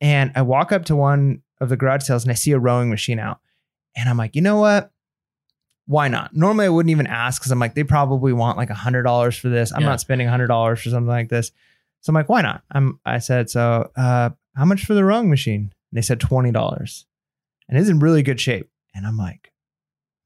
[0.00, 2.88] And i walk up to one of the garage sales and i see a rowing
[2.88, 3.40] machine out
[3.96, 4.90] and i'm like you know what?
[5.86, 6.34] Why not?
[6.36, 9.36] Normally i wouldn't even ask because i'm like they probably want like a hundred dollars
[9.36, 9.72] for this.
[9.72, 9.88] I'm Yeah.
[9.88, 11.50] not spending a hundred dollars for something like this.
[12.02, 12.62] So i'm like why not?
[12.70, 17.04] I'm i said so uh how much for the rowing machine and they said $20
[17.68, 19.52] and it's in really good shape and i'm like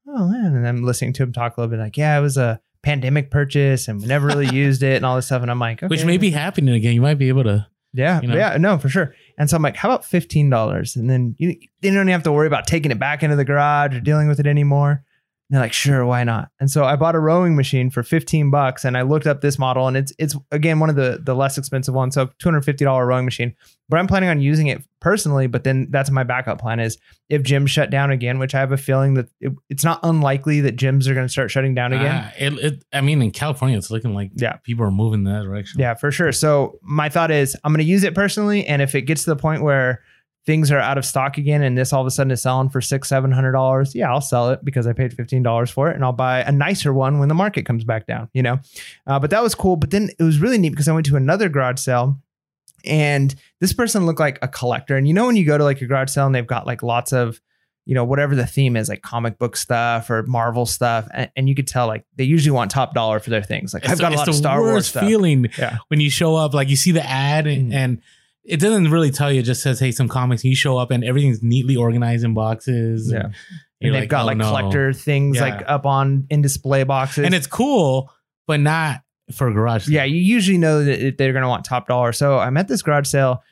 [0.07, 2.37] oh man and i'm listening to him talk a little bit like yeah it was
[2.37, 5.59] a pandemic purchase and we never really used it and all this stuff and i'm
[5.59, 5.87] like okay.
[5.87, 6.93] Which may be happening again.
[6.93, 7.67] You might be able to.
[7.93, 8.35] yeah you know?
[8.35, 10.95] yeah no for sure And so I'm like, how about fifteen dollars?
[10.95, 13.45] And then you, you don't even have to worry about taking it back into the
[13.45, 15.03] garage or dealing with it anymore.
[15.49, 16.49] And they're like, sure, why not?
[16.59, 19.57] And so I bought a rowing machine for 15 bucks and I looked up this
[19.57, 22.15] model and it's it's again one of the the less expensive ones.
[22.15, 23.55] So $250 rowing machine.
[23.89, 26.97] But I'm planning on using it personally, but then that's my backup plan is
[27.29, 30.59] if gyms shut down again, which I have a feeling that it, it's not unlikely
[30.61, 32.15] that gyms are going to start shutting down again.
[32.15, 34.57] Uh, it, it, I mean, in California, it's looking like Yeah.
[34.63, 35.79] people are moving in that direction.
[35.79, 36.33] Yeah, for sure.
[36.33, 39.29] So my thought is I'm going to use it personally, and if it gets to
[39.29, 40.01] the point where
[40.47, 42.81] things are out of stock again, and this all of a sudden is selling for
[42.81, 45.95] six, seven hundred dollars, yeah, I'll sell it because I paid fifteen dollars for it,
[45.95, 48.29] and I'll buy a nicer one when the market comes back down.
[48.33, 48.59] You know,
[49.05, 49.75] uh, but that was cool.
[49.75, 52.19] But then it was really neat because I went to another garage sale.
[52.85, 54.95] And this person looked like a collector.
[54.95, 56.83] And you know, when you go to like a garage sale and they've got like
[56.83, 57.41] lots of,
[57.85, 61.07] you know, whatever the theme is, like comic book stuff or Marvel stuff.
[61.13, 63.73] And, and you could tell like they usually want top dollar for their things.
[63.73, 65.03] Like It's I've got a it's lot of Star Wars stuff.
[65.03, 65.79] feeling Yeah.
[65.89, 67.75] when you show up, like you see the ad and, Mhm.
[67.75, 68.01] and
[68.47, 69.41] it doesn't really tell you.
[69.41, 72.33] It just says, "Hey, some comics." And you show up and everything's neatly organized in
[72.33, 73.11] boxes.
[73.11, 73.25] Yeah.
[73.25, 73.33] and
[73.81, 75.41] and they've got "Oh, like no." collector things Yeah.
[75.43, 77.25] like up on in display boxes.
[77.25, 78.11] and it's cool,
[78.47, 79.01] but not
[79.33, 79.85] for garage.
[79.85, 79.93] sale.
[79.95, 82.13] yeah, you usually know that they're going to want top dollar.
[82.13, 83.43] So I'm at this garage sale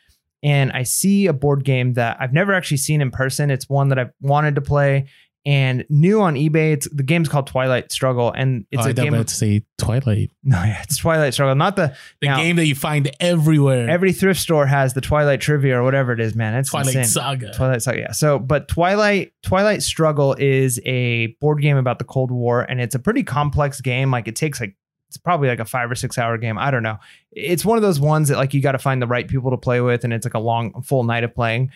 [0.42, 3.52] and I see a board game that I've never actually seen in person.
[3.52, 5.08] It's one that I've wanted to play
[5.46, 6.74] and new on eBay.
[6.74, 9.24] It's the game's called Twilight Struggle and it's oh, I a thought game.
[9.24, 12.76] to say Twilight, no, yeah, it's Twilight Struggle, not the the Now- game that you
[12.76, 13.90] find everywhere.
[13.90, 16.56] every thrift store has the Twilight trivia or whatever it is, man.
[16.56, 17.06] It's Twilight insane.
[17.06, 17.54] Saga.
[17.54, 18.12] Twilight Saga, yeah.
[18.12, 22.96] So, but Twilight Twilight Struggle is a board game about the Cold War, and it's
[22.96, 24.12] a pretty complex game.
[24.12, 24.76] Like it takes like
[25.10, 26.58] it's probably like a five or six hour game.
[26.58, 26.98] I don't know.
[27.32, 29.58] It's one of those ones that like you got to find the right people to
[29.58, 31.72] play with, and it's like a long full night of playing.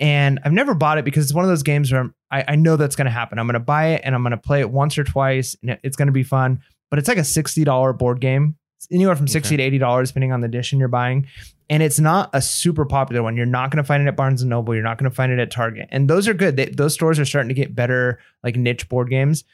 [0.00, 2.76] And I've never bought it because it's one of those games where I, I know
[2.76, 3.38] that's going to happen.
[3.38, 5.78] I'm going to buy it and I'm going to play it once or twice, and
[5.82, 6.62] it's going to be fun.
[6.88, 8.56] But it's like a sixty dollar board game.
[8.78, 11.28] It's anywhere from sixty to eighty dollars depending on the edition you're buying
[11.70, 13.36] and it's not a super popular one.
[13.36, 14.74] You're not going to find it at Barnes and Noble.
[14.74, 16.56] You're not going to find it at Target, and those are good.
[16.56, 19.44] They, those stores are starting to get better, like niche board games.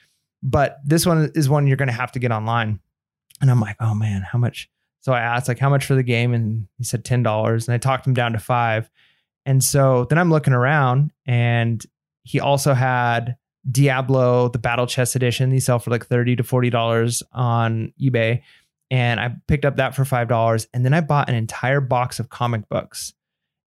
[0.43, 2.81] But this one is one you're going to have to get online.
[3.41, 4.71] And I'm like, oh man, how much?
[5.01, 7.75] So I asked like, how much for the game, and he said ten dollars, and
[7.75, 8.91] I talked him down to five.
[9.47, 11.83] And so then I'm looking around, and
[12.25, 13.37] he also had
[13.71, 15.49] Diablo, the Battle Chest Edition.
[15.49, 18.43] These sell for like thirty to forty dollars on eBay
[18.91, 20.67] and I picked up that for five dollars.
[20.73, 23.13] And then I bought an entire box of comic books.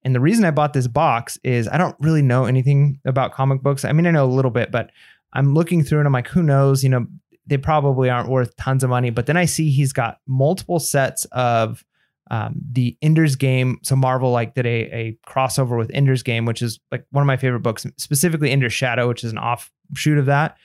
[0.04, 3.62] And the reason I bought this box is I don't really know anything about comic
[3.62, 3.84] books.
[3.84, 4.90] I mean, I know a little bit, but
[5.32, 6.84] I'm looking through and I'm like, who knows?
[6.84, 7.06] You know,
[7.46, 9.10] they probably aren't worth tons of money.
[9.10, 11.84] But then I see he's got multiple sets of
[12.30, 13.78] um, the Ender's Game.
[13.82, 17.26] So Marvel like did a, a crossover with Ender's Game, which is like one of
[17.26, 20.56] my favorite books, specifically Ender's Shadow, which is an offshoot of that.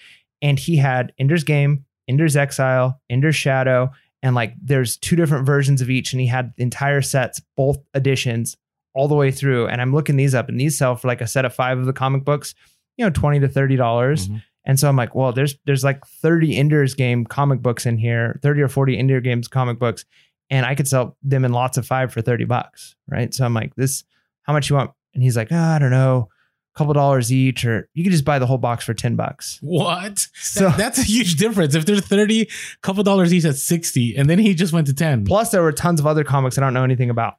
[0.41, 5.81] And he had Ender's Game, Ender's Exile, Ender's Shadow, and like there's two different versions
[5.81, 8.55] of each and he had entire sets both editions
[8.95, 11.27] all the way through and i'm looking these up and these sell for like a
[11.27, 12.53] set of five of the comic books
[12.95, 14.41] you know 20 to 30 dollars Mhm.
[14.65, 18.39] and so i'm like well there's there's like 30 enders game comic books in here
[18.43, 20.05] 30 or 40 ender games comic books
[20.49, 23.53] and i could sell them in lots of five for 30 bucks right so i'm
[23.53, 24.03] like this
[24.43, 26.29] how much you want and he's like oh, i don't know
[26.73, 29.59] a couple dollars each or you could just buy the whole box for 10 bucks
[29.61, 30.17] What?
[30.35, 31.75] So- That- that's a huge difference.
[31.75, 32.49] If there's 30,
[32.81, 34.15] couple dollars each, that's 60.
[34.17, 35.25] And then he just went to 10.
[35.25, 37.35] Plus, there were tons of other comics I don't know anything about.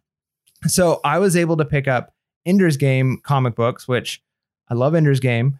[0.68, 2.14] So I was able to pick up
[2.46, 4.22] Ender's Game comic books, which
[4.68, 5.58] I love Ender's Game.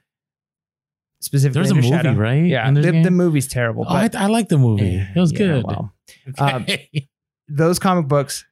[1.21, 2.13] Specifically, There's a movie, Shadow.
[2.15, 2.45] right?
[2.45, 4.97] Yeah, the, the movie's terrible, Oh, I, I like the movie.
[4.97, 5.65] it was Yeah, good.
[5.65, 5.93] Well,
[6.39, 7.09] um, Okay.
[7.49, 8.45] Those comic books,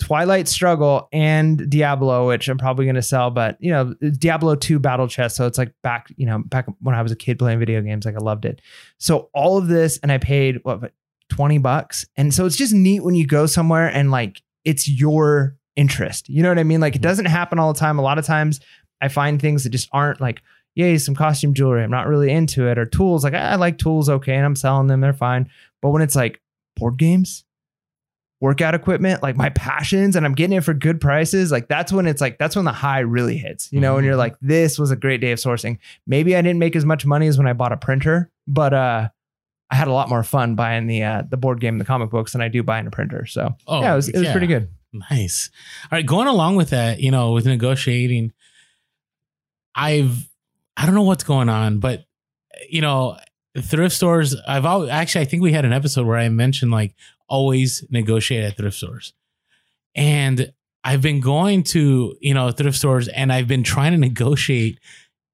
[0.00, 4.78] Twilight Struggle and Diablo, which I'm probably going to sell, but you know, Diablo 2
[4.78, 5.36] Battle Chest.
[5.36, 8.06] So it's like back, you know, back when I was a kid playing video games,
[8.06, 8.60] like I loved it.
[8.98, 10.92] So all of this, and I paid what,
[11.28, 12.06] 20 bucks.
[12.16, 16.28] And so it's just neat when you go somewhere and like it's your interest.
[16.28, 16.80] You know what I mean?
[16.80, 17.08] Like it mm-hmm.
[17.08, 17.98] doesn't happen all the time.
[17.98, 18.60] A lot of times
[19.00, 20.42] I find things that just aren't like,
[20.74, 21.82] yay, some costume jewelry.
[21.82, 22.78] I'm not really into it.
[22.78, 23.24] Or tools.
[23.24, 25.00] Like I, I like tools, okay, and I'm selling them.
[25.00, 25.48] They're fine.
[25.80, 26.40] But when it's like
[26.76, 27.44] board games,
[28.40, 32.06] workout equipment, like my passions, and I'm getting it for good prices, like that's when
[32.06, 33.72] it's like that's when the high really hits.
[33.72, 35.78] You know, and you're like, this was a great day of sourcing.
[36.06, 39.08] Maybe I didn't make as much money as when I bought a printer, but uh
[39.72, 42.32] I had a lot more fun buying the uh, the board game, the comic books,
[42.32, 43.24] than I do buying a printer.
[43.26, 44.32] So Oh, yeah, it was, it was yeah.
[44.32, 44.68] pretty good.
[45.10, 45.48] Nice.
[45.84, 48.32] All right, going along with that, you know, with negotiating,
[49.74, 50.28] I've
[50.76, 52.04] I don't know what's going on, but
[52.68, 53.16] you know,
[53.58, 54.34] thrift stores.
[54.48, 56.94] I've always actually I think we had an episode where I mentioned like
[57.30, 59.14] always negotiate at thrift stores,
[59.94, 60.52] and
[60.84, 64.78] I've been going to you know thrift stores and I've been trying to negotiate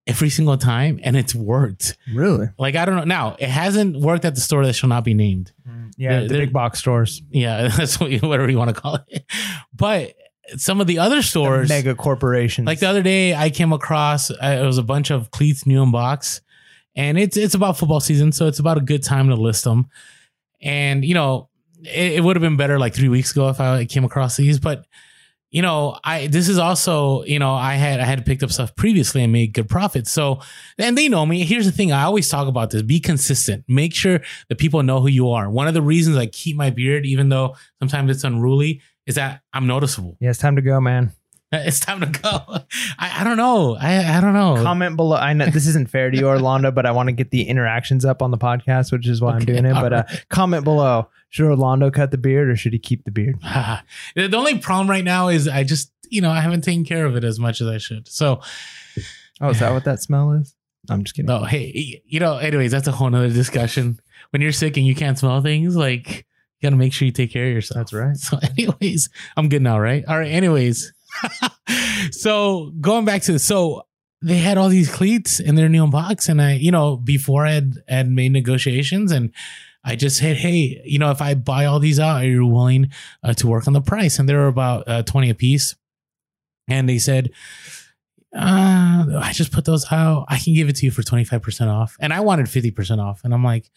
[0.07, 1.97] every single time, and it's worked.
[2.13, 2.47] Really?
[2.59, 5.15] Like I don't know now, it hasn't worked at the store that shall not be
[5.15, 5.53] named.
[5.99, 7.23] Yeah, They're- the big box stores.
[7.31, 9.25] Yeah, that's what you, whatever you want to call it.
[9.75, 10.15] But
[10.57, 12.67] some of the other The stores, mega corporations.
[12.67, 15.83] like the other day, I came across uh, it was a bunch of cleats new
[15.83, 16.41] in box,
[16.95, 19.89] and it's it's about football season, so it's about a good time to list them.
[20.61, 21.49] And you know,
[21.87, 24.59] it, it would have been better like three weeks ago if I came across these,
[24.59, 24.87] but
[25.51, 28.75] you know, I this is also you know I had I had picked up stuff
[28.77, 30.11] previously and made good profits.
[30.11, 30.41] So
[30.77, 31.45] and they know me.
[31.45, 32.83] Here's the thing: I always talk about this.
[32.83, 33.65] Be consistent.
[33.69, 35.49] Make sure that people know who you are.
[35.49, 39.41] One of the reasons I keep my beard, even though sometimes it's unruly, is that
[39.53, 40.17] I'm noticeable.
[40.21, 41.13] yeah, it's time to go, man.
[41.53, 42.29] It's time to go.
[42.99, 43.77] I, I don't know.
[43.81, 44.61] I I don't know.
[44.63, 45.17] Comment below.
[45.17, 48.05] I know this isn't fair to you, Orlando, but I want to get the interactions
[48.05, 49.75] up on the podcast, which is why I'm doing it.
[49.75, 51.09] But uh, comment below.
[51.31, 53.41] Should Orlando cut the beard or should he keep the beard?
[53.41, 53.83] the
[54.29, 57.15] the only problem right now is I just you know I haven't taken care of
[57.17, 58.09] it as much as I should.
[58.09, 58.41] So
[59.41, 60.55] Oh, is that what that smell is?
[60.89, 61.27] I'm just kidding.
[61.27, 62.39] no, hey, you know.
[62.39, 64.01] Anyways, that's a whole nother discussion.
[64.31, 66.27] When you're sick and you can't smell things, like
[66.61, 67.77] you got to make sure you take care of yourself.
[67.77, 68.17] That's right.
[68.17, 70.05] So, anyways, I'm good now, right?
[70.09, 70.31] All right.
[70.31, 70.93] Anyways,
[72.11, 73.83] so going back to so
[74.23, 77.53] they had all these cleats in their new box, and I, you know, before I
[77.53, 79.31] had, had made negotiations, and
[79.85, 82.91] I just said, hey, you know, if I buy all these out, are you willing
[83.23, 84.19] uh, to work on the price?
[84.19, 85.75] And they were about uh, twenty a piece,
[86.69, 87.31] and they said.
[88.35, 90.27] Uh, I just put those out.
[90.29, 91.97] I can give it to you for 25% off.
[92.01, 93.23] And I wanted 50% off.
[93.25, 93.71] And I'm like,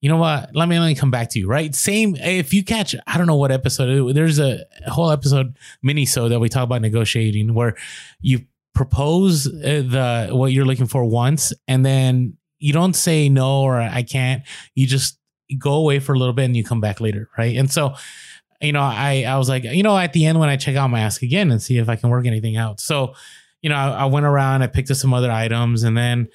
[0.00, 0.54] you know what?
[0.54, 1.46] Let me let me come back to you.
[1.46, 1.74] Right?
[1.74, 2.16] Same.
[2.16, 4.14] If you catch, I don't know what episode.
[4.14, 7.76] There's a whole episode minisode that we talk about negotiating where
[8.20, 8.40] you
[8.74, 13.80] propose uh, the what you're looking for once, and then you don't say no or
[13.80, 14.42] I can't.
[14.74, 15.18] You just
[15.58, 17.56] go away for a little bit and you come back later, right?
[17.56, 17.94] And so,
[18.60, 20.88] you know, I I was like, you know, at the end when I check out
[20.88, 22.80] my ask again and see if I can work anything out.
[22.80, 23.14] So,
[23.60, 26.28] you know, I, I went around, I picked up some other items, and then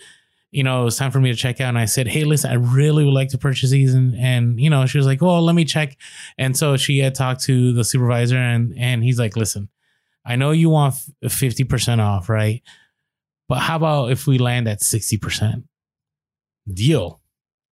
[0.52, 1.70] you know, it was time for me to check out.
[1.70, 3.94] And I said, Hey, listen, I really would like to purchase these.
[3.94, 5.98] And, and, you know, she was like, Well, let me check.
[6.38, 9.70] And so she had talked to the supervisor and, and he's like, Listen,
[10.26, 12.62] I know you want 50% off, right?
[13.48, 15.64] But how about if we land at 60%?
[16.72, 17.22] Deal.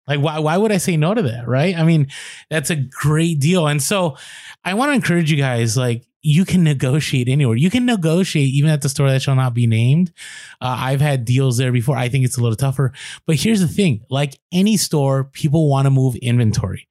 [0.07, 1.47] Like, why, why would I say no to that?
[1.47, 1.77] Right.
[1.77, 2.07] I mean,
[2.49, 3.67] that's a great deal.
[3.67, 4.17] And so
[4.65, 7.57] I want to encourage you guys, like, you can negotiate anywhere.
[7.57, 10.13] You can negotiate even at the store that shall not be named.
[10.61, 11.97] Uh, I've had deals there before.
[11.97, 12.93] I think it's a little tougher.
[13.25, 16.87] But here's the thing like any store, people want to move inventory.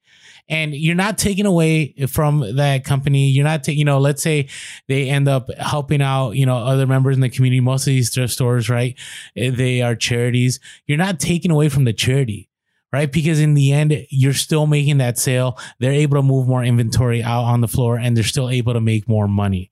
[0.49, 3.29] And you're not taking away from that company.
[3.29, 4.49] You're not taking, you know, let's say
[4.87, 7.61] they end up helping out, you know, other members in the community.
[7.61, 8.93] Most of these thrift stores, right?
[9.37, 10.59] eh, They are charities.
[10.85, 12.49] You're not taking away from the charity
[12.93, 13.11] right?
[13.11, 15.57] Because in the end, you're still making that sale.
[15.79, 18.79] They're able to move more inventory out on the floor and they're still able to
[18.79, 19.71] make more money,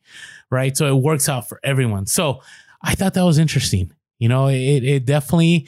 [0.49, 0.75] right?
[0.75, 2.07] So it works out for everyone.
[2.07, 2.41] So
[2.81, 3.93] I thought that was interesting.
[4.17, 5.67] You know, it, it definitely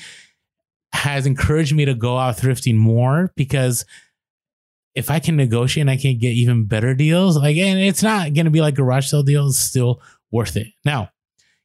[0.93, 3.85] has encouraged me to go out thrifting more because
[4.95, 8.33] if I can negotiate and I can get even better deals, like, and it's not
[8.33, 10.67] going to be like garage sale deals, still worth it.
[10.85, 11.09] Now,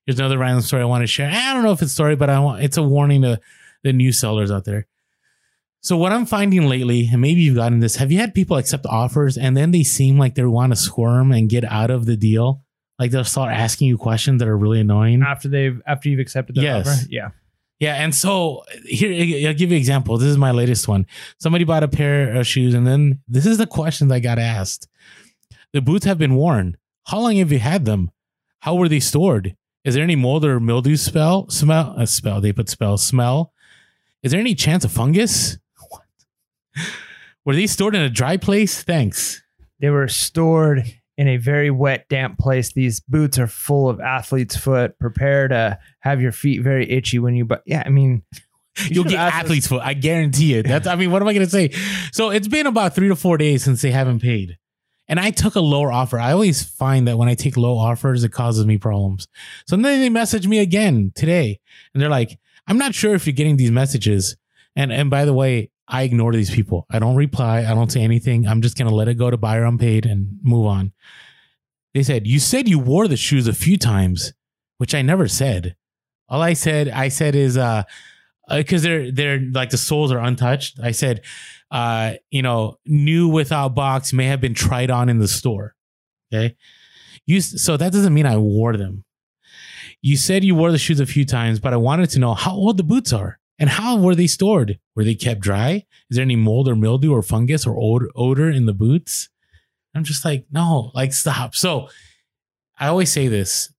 [0.05, 1.31] here's another random story I want to share.
[1.31, 3.41] I don't know if it's a story, but I want, it's a warning to
[3.85, 4.87] the new sellers out there.
[5.81, 8.85] So what I'm finding lately, and maybe you've gotten this, have you had people accept
[8.87, 12.17] offers and then they seem like they want to squirm and get out of the
[12.17, 12.65] deal?
[12.99, 15.23] Like they'll start asking you questions that are really annoying.
[15.23, 16.89] After they've after you've accepted the Yes.
[16.89, 17.07] offer.
[17.09, 17.29] Yeah.
[17.79, 19.13] Yeah, and so here
[19.49, 20.19] I'll give you an example.
[20.19, 21.07] This is my latest one.
[21.39, 24.89] Somebody bought a pair of shoes, and then this is the questions I got asked.
[25.73, 26.77] The boots have been worn.
[27.07, 28.11] How long have you had them?
[28.61, 29.55] How were they stored?
[29.85, 31.49] Is there any mold or mildew spell?
[31.51, 31.95] Smell?
[31.97, 32.41] Uh, spell.
[32.41, 32.99] They put spell.
[32.99, 33.53] Smell.
[34.25, 35.57] Is there any chance of fungus?
[37.45, 38.83] Were these stored in a dry place?
[38.83, 39.43] Thanks.
[39.81, 40.85] They were stored
[41.17, 42.73] in a very wet, damp place.
[42.73, 44.99] These boots are full of athlete's foot.
[44.99, 49.05] Prepare to have your feet very itchy when you but yeah, I mean you You'll
[49.05, 49.83] get asked us- athlete's foot.
[49.83, 50.67] I guarantee it.
[50.67, 50.87] That's.
[50.87, 51.71] I mean, what am I going to say?
[52.13, 54.57] So it's been about three to four days since they haven't paid,
[55.09, 56.17] and I took a lower offer.
[56.19, 59.27] I always find that when I take low offers, it causes me problems.
[59.67, 61.59] So then they message me again today,
[61.93, 62.39] and they're like,
[62.69, 64.37] "I'm not sure if you're getting these messages."
[64.77, 66.87] And and by the way, I ignore these people.
[66.91, 67.61] I don't reply.
[67.61, 68.47] I don't say anything.
[68.47, 70.93] I'm just going to let it go to buyer unpaid and move on.
[71.95, 74.35] They said, You said you wore the shoes a few times,
[74.77, 75.77] which I never said.
[76.29, 77.85] All I said, I said is, uh,
[78.51, 80.79] because they're they're like the soles are untouched.
[80.83, 81.23] I said,
[81.71, 85.75] uh, you know, new without box may have been tried on in the store.
[86.33, 86.57] Okay,
[87.27, 89.05] you so that doesn't mean I wore them.
[90.01, 92.53] You said you wore the shoes a few times, but I wanted to know how
[92.53, 94.79] old the boots are and how were they stored?
[94.95, 95.87] Were they kept dry?
[96.11, 99.29] Is there any mold or mildew or fungus or odor, odor in the boots?
[99.95, 101.55] I'm just like, no, like stop.
[101.55, 101.89] So
[102.79, 103.73] I always say this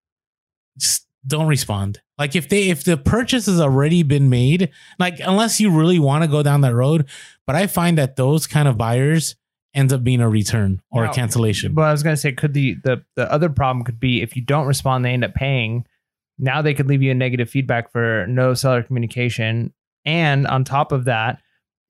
[0.77, 2.01] just don't respond.
[2.17, 6.23] Like if they if the purchase has already been made, like unless you really want
[6.23, 7.07] to go down that road,
[7.45, 9.35] but I find that those kind of buyers
[9.73, 11.73] ends up being a return or Now, a cancellation.
[11.73, 14.41] But I was gonna say, could the the the other problem could be if you
[14.41, 15.85] don't respond, they end up paying.
[16.39, 19.73] Now they could leave you a negative feedback for no seller communication,
[20.05, 21.41] and on top of that,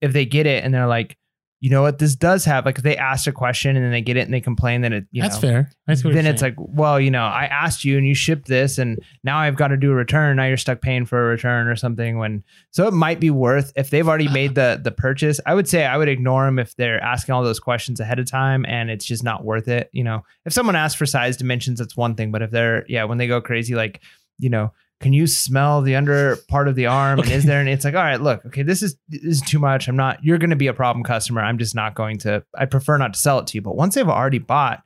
[0.01, 1.17] if they get it and they're like,
[1.61, 4.01] you know what, this does have like if they ask a question and then they
[4.01, 5.71] get it and they complain that it, you That's know, fair.
[5.87, 6.55] That's then it's saying.
[6.57, 9.67] like, well, you know, I asked you and you shipped this, and now I've got
[9.69, 10.37] to do a return.
[10.37, 12.17] Now you're stuck paying for a return or something.
[12.17, 15.41] When so it might be worth if they've already made the the purchase.
[15.45, 18.25] I would say I would ignore them if they're asking all those questions ahead of
[18.25, 19.89] time, and it's just not worth it.
[19.91, 23.03] You know, if someone asks for size dimensions, that's one thing, but if they're yeah,
[23.03, 23.99] when they go crazy, like
[24.39, 24.71] you know.
[25.01, 27.19] Can you smell the under part of the arm?
[27.19, 27.61] And is there?
[27.61, 29.87] And it's like, all right, look, okay, this is this is too much.
[29.87, 30.21] I'm not.
[30.25, 31.41] You're going to be a problem customer.
[31.41, 32.43] I'm just not going to.
[32.53, 33.61] I prefer not to sell it to you.
[33.61, 34.83] But once they've already bought,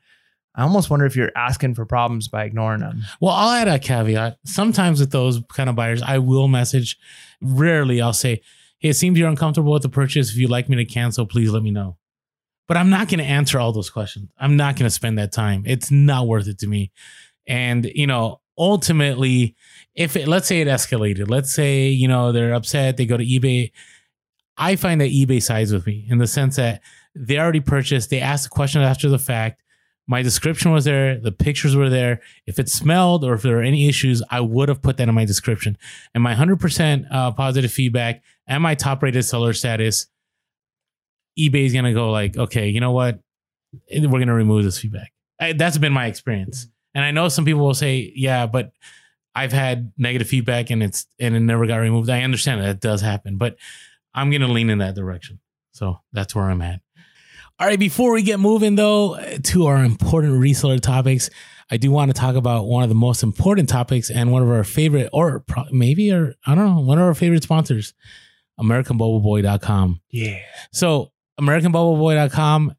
[0.54, 3.02] I almost wonder if you're asking for problems by ignoring them.
[3.22, 4.38] Well, I'll add a caveat.
[4.46, 6.96] Sometimes with those kind of buyers, I will message.
[7.42, 8.44] Rarely, I'll say,
[8.78, 10.30] "Hey, it seems you're uncomfortable with the purchase.
[10.30, 11.98] If you'd like me to cancel, please let me know."
[12.68, 14.30] But I'm not going to answer all those questions.
[14.38, 15.64] I'm not going to spend that time.
[15.66, 16.92] It's not worth it to me.
[17.48, 19.56] And you know, ultimately,
[19.96, 23.26] if it, let's say it escalated, let's say you know they're upset, they go to
[23.26, 23.72] eBay.
[24.58, 26.82] I find that eBay sides with me in the sense that
[27.16, 28.10] they already purchased.
[28.10, 29.62] They asked the question after the fact.
[30.06, 32.22] My description was there the pictures were there.
[32.46, 35.16] If it smelled or if there were any issues i would have put that in
[35.16, 35.78] my description.
[36.14, 40.08] And my 100% uh, positive feedback and my top rated seller status
[41.40, 43.20] ebay's gonna go like okay you know what?
[43.90, 45.14] We're gonna remove this feedback.
[45.40, 48.72] I, that's been my experience and i know some people will say yeah but
[49.36, 52.80] i've had negative feedback and it's and it never got removed i understand that, that
[52.80, 53.56] does happen but
[54.14, 55.40] i'm gonna lean in that direction
[55.72, 56.82] so that's where i'm at
[57.60, 61.30] all right, before we get moving though to our important reseller topics,
[61.70, 64.50] I do want to talk about one of the most important topics and one of
[64.50, 67.94] our favorite, or pro- maybe, or I don't know, one of our favorite sponsors,
[68.60, 70.02] AmericanBubbleBoy.com.
[70.10, 70.40] Yeah.
[70.72, 72.74] So, AmericanBubbleBoy.com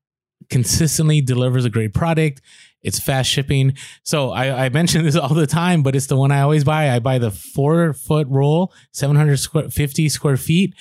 [0.50, 2.42] consistently delivers a great product.
[2.84, 3.74] It's fast shipping.
[4.04, 6.90] So I, I mention this all the time, but it's the one I always buy.
[6.90, 10.74] I buy the four foot roll, 750 square feet,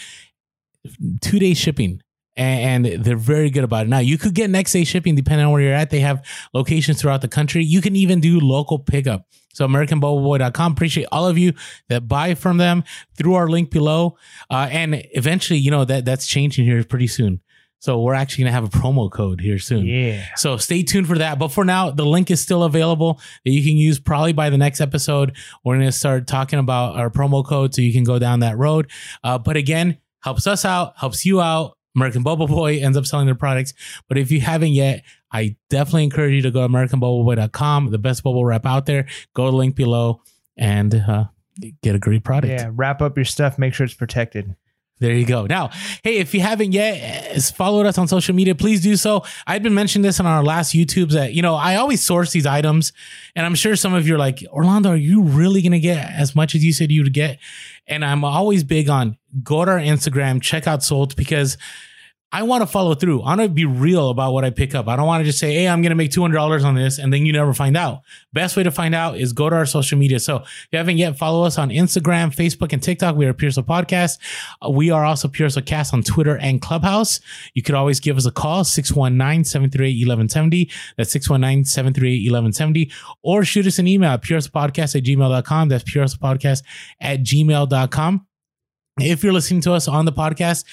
[1.21, 2.01] two day shipping
[2.35, 3.89] and they're very good about it.
[3.89, 5.89] Now you could get next day shipping depending on where you're at.
[5.89, 7.63] They have locations throughout the country.
[7.63, 9.27] You can even do local pickup.
[9.53, 10.71] So AmericanBubbleboy.com.
[10.71, 11.53] Appreciate all of you
[11.89, 12.83] that buy from them
[13.15, 14.17] through our link below.
[14.49, 17.41] Uh, and eventually, you know, that that's changing here pretty soon.
[17.83, 19.85] So we're actually gonna have a promo code here soon.
[19.85, 20.23] Yeah.
[20.37, 21.37] So stay tuned for that.
[21.37, 24.57] But for now, the link is still available that you can use probably by the
[24.57, 25.35] next episode.
[25.65, 28.57] We're going to start talking about our promo code so you can go down that
[28.57, 28.89] road.
[29.21, 31.77] Uh, but again, helps us out, helps you out.
[31.93, 33.73] American Bubble Boy ends up selling their products.
[34.07, 38.23] But if you haven't yet, I definitely encourage you to go to AmericanBubbleBoy.com, the best
[38.23, 39.07] bubble wrap out there.
[39.33, 40.21] Go to the link below
[40.55, 41.25] and uh,
[41.81, 42.61] get a great product.
[42.61, 42.69] Yeah.
[42.71, 43.59] Wrap up your stuff.
[43.59, 44.55] Make sure it's protected.
[44.99, 45.45] There you go.
[45.45, 45.71] Now,
[46.03, 49.23] hey, if you haven't yet followed us on social media, please do so.
[49.45, 52.45] I've been mentioning this on our last YouTubes that, you know, I always source these
[52.45, 52.93] items.
[53.35, 56.09] And I'm sure some of you are like, Orlando, are you really going to get
[56.11, 57.39] as much as you said you would get?
[57.87, 61.57] And I'm always big on go to our Instagram, check out Sold because
[62.33, 63.21] I want to follow through.
[63.21, 64.87] I want to be real about what I pick up.
[64.87, 67.13] I don't want to just say, hey, I'm going to make $200 on this and
[67.13, 68.01] then you never find out.
[68.33, 70.19] Best way to find out is go to our social media.
[70.19, 73.15] So if you haven't yet, follow us on Instagram, Facebook, and TikTok.
[73.15, 74.17] We are Soul Podcast.
[74.65, 77.19] Uh, we are also Soul Cast on Twitter and Clubhouse.
[77.53, 80.71] You could always give us a call, 619-738-1170.
[80.97, 82.91] That's 619-738-1170.
[83.21, 85.69] Or shoot us an email at puresoulpodcast at gmail.com.
[85.69, 86.63] That's puresoulpodcast
[86.99, 88.25] at gmail.com.
[88.99, 90.65] If you're listening to us on the podcast,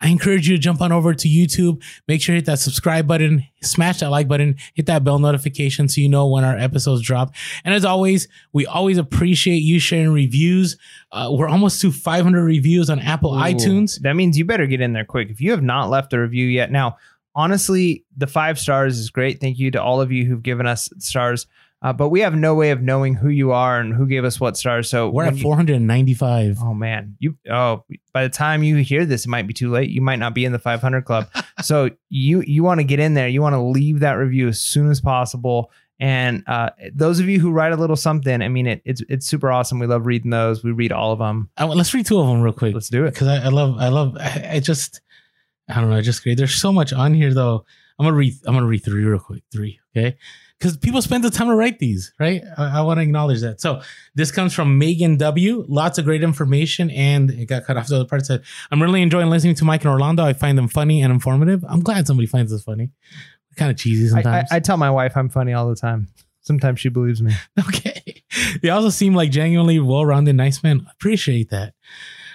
[0.00, 1.82] I encourage you to jump on over to YouTube.
[2.08, 5.88] Make sure you hit that subscribe button, smash that like button, hit that bell notification
[5.88, 7.34] so you know when our episodes drop.
[7.64, 10.78] And as always, we always appreciate you sharing reviews.
[11.12, 14.00] Uh, we're almost to 500 reviews on Apple Ooh, iTunes.
[14.00, 15.28] That means you better get in there quick.
[15.28, 16.96] If you have not left a review yet, now,
[17.34, 19.38] honestly, the five stars is great.
[19.38, 21.46] Thank you to all of you who've given us stars.
[21.82, 24.38] Uh, but we have no way of knowing who you are and who gave us
[24.38, 24.90] what stars.
[24.90, 26.58] So We're at you- 495.
[26.62, 29.88] Oh man, you oh by the time you hear this, it might be too late.
[29.90, 31.28] You might not be in the 500 club.
[31.62, 33.28] so you you want to get in there.
[33.28, 35.70] You want to leave that review as soon as possible.
[35.98, 39.26] And uh, those of you who write a little something, I mean, it, it's it's
[39.26, 39.78] super awesome.
[39.78, 40.62] We love reading those.
[40.64, 41.50] We read all of them.
[41.58, 42.72] Let's read two of them real quick.
[42.74, 43.12] Let's do it.
[43.12, 45.00] because I, I love I love I, I just
[45.68, 46.36] I don't know I just great.
[46.38, 47.64] There's so much on here though.
[47.98, 49.42] I'm gonna read I'm gonna read three real quick.
[49.52, 50.16] Three, okay?
[50.60, 52.42] Because people spend the time to write these, right?
[52.58, 53.62] I, I want to acknowledge that.
[53.62, 53.80] So
[54.14, 55.64] this comes from Megan W.
[55.66, 58.26] Lots of great information, and it got cut off the other part.
[58.26, 60.22] Said I'm really enjoying listening to Mike and Orlando.
[60.22, 61.64] I find them funny and informative.
[61.66, 62.90] I'm glad somebody finds this funny.
[63.56, 64.52] Kind of cheesy I, I, sometimes.
[64.52, 66.08] I tell my wife I'm funny all the time.
[66.42, 67.32] Sometimes she believes me.
[67.68, 68.22] Okay.
[68.62, 70.86] They also seem like genuinely well rounded, nice men.
[70.92, 71.74] Appreciate that.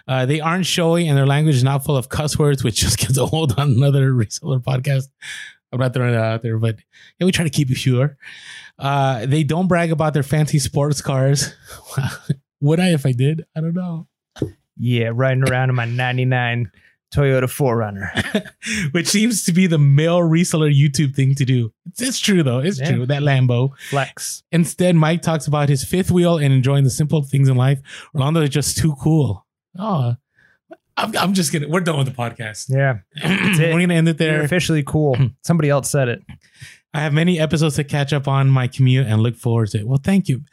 [0.08, 2.98] Uh, they aren't showy and their language is not full of cuss words, which just
[3.00, 5.08] gets old on another reseller podcast.
[5.76, 6.78] I'm not throwing it out there, but
[7.20, 8.18] yeah, we try to keep it pure.
[8.80, 11.54] Uh, they don't brag about their fancy sports cars.
[12.62, 13.46] Would I if I did?
[13.56, 14.08] I don't know.
[14.78, 16.72] Yeah, riding around in my 99
[17.14, 18.92] Toyota 4Runner.
[18.94, 21.72] Which seems to be the male reseller YouTube thing to do.
[21.88, 22.60] It's, it's true though.
[22.60, 22.92] It's Yeah.
[22.92, 23.06] true.
[23.06, 23.72] That Lambo.
[23.90, 24.44] Flex.
[24.52, 27.80] Instead, Mike talks about his fifth wheel and enjoying the simple things in life.
[28.14, 29.46] Orlando is just too cool.
[29.78, 30.16] Oh,
[30.98, 31.68] I'm, I'm just gonna.
[31.68, 32.70] We're done with the podcast.
[32.70, 33.00] Yeah.
[33.74, 34.42] we're gonna end it there.
[34.42, 35.18] officially cool.
[35.44, 36.24] Somebody else said it.
[36.94, 39.88] I have many episodes to catch up on my commute and look forward to it.
[39.88, 40.44] Well, thank you.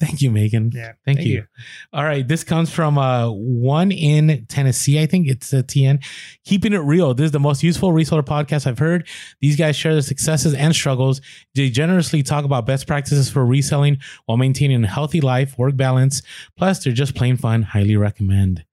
[0.00, 0.70] Thank you, Megan.
[0.72, 0.92] Yeah.
[1.04, 1.44] Thank, you.
[1.92, 2.26] All right.
[2.26, 5.00] This comes from uh, one in Tennessee.
[5.00, 6.04] I think it's a TN.
[6.44, 7.14] Keeping it real.
[7.14, 9.08] This is the most useful reseller podcast I've heard.
[9.40, 11.20] These guys share their successes and struggles.
[11.56, 16.22] They generously talk about best practices for reselling while maintaining a healthy life, work balance.
[16.56, 17.62] Plus, they're just plain fun.
[17.62, 18.64] Highly recommend.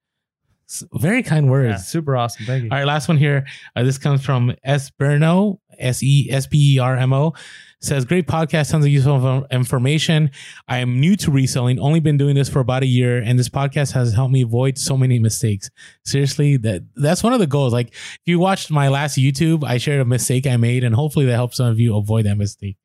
[0.94, 1.70] Very kind words.
[1.70, 2.46] Yeah, super awesome.
[2.46, 2.70] Thank you.
[2.72, 3.46] All right, last one here.
[3.76, 4.92] Uh, this comes from S.
[5.00, 7.34] Berno, S E S P E R M O.
[7.82, 10.32] Says, great podcast, tons of useful information.
[10.68, 13.50] I am new to reselling, only been doing this for about a year, and this
[13.50, 15.70] podcast has helped me avoid so many mistakes.
[16.04, 17.74] Seriously, that that's one of the goals.
[17.74, 21.28] Like, if you watched my last YouTube, I shared a mistake I made, and hopefully
[21.28, 22.78] that helps some of you avoid that mistake.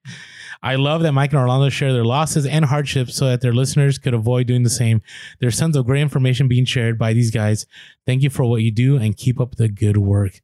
[0.62, 3.98] I love that Mike and Orlando share their losses and hardships so that their listeners
[3.98, 5.00] could avoid doing the same.
[5.38, 7.66] There's tons of great information being shared by these guys.
[8.06, 10.40] Thank you for what you do and keep up the good work.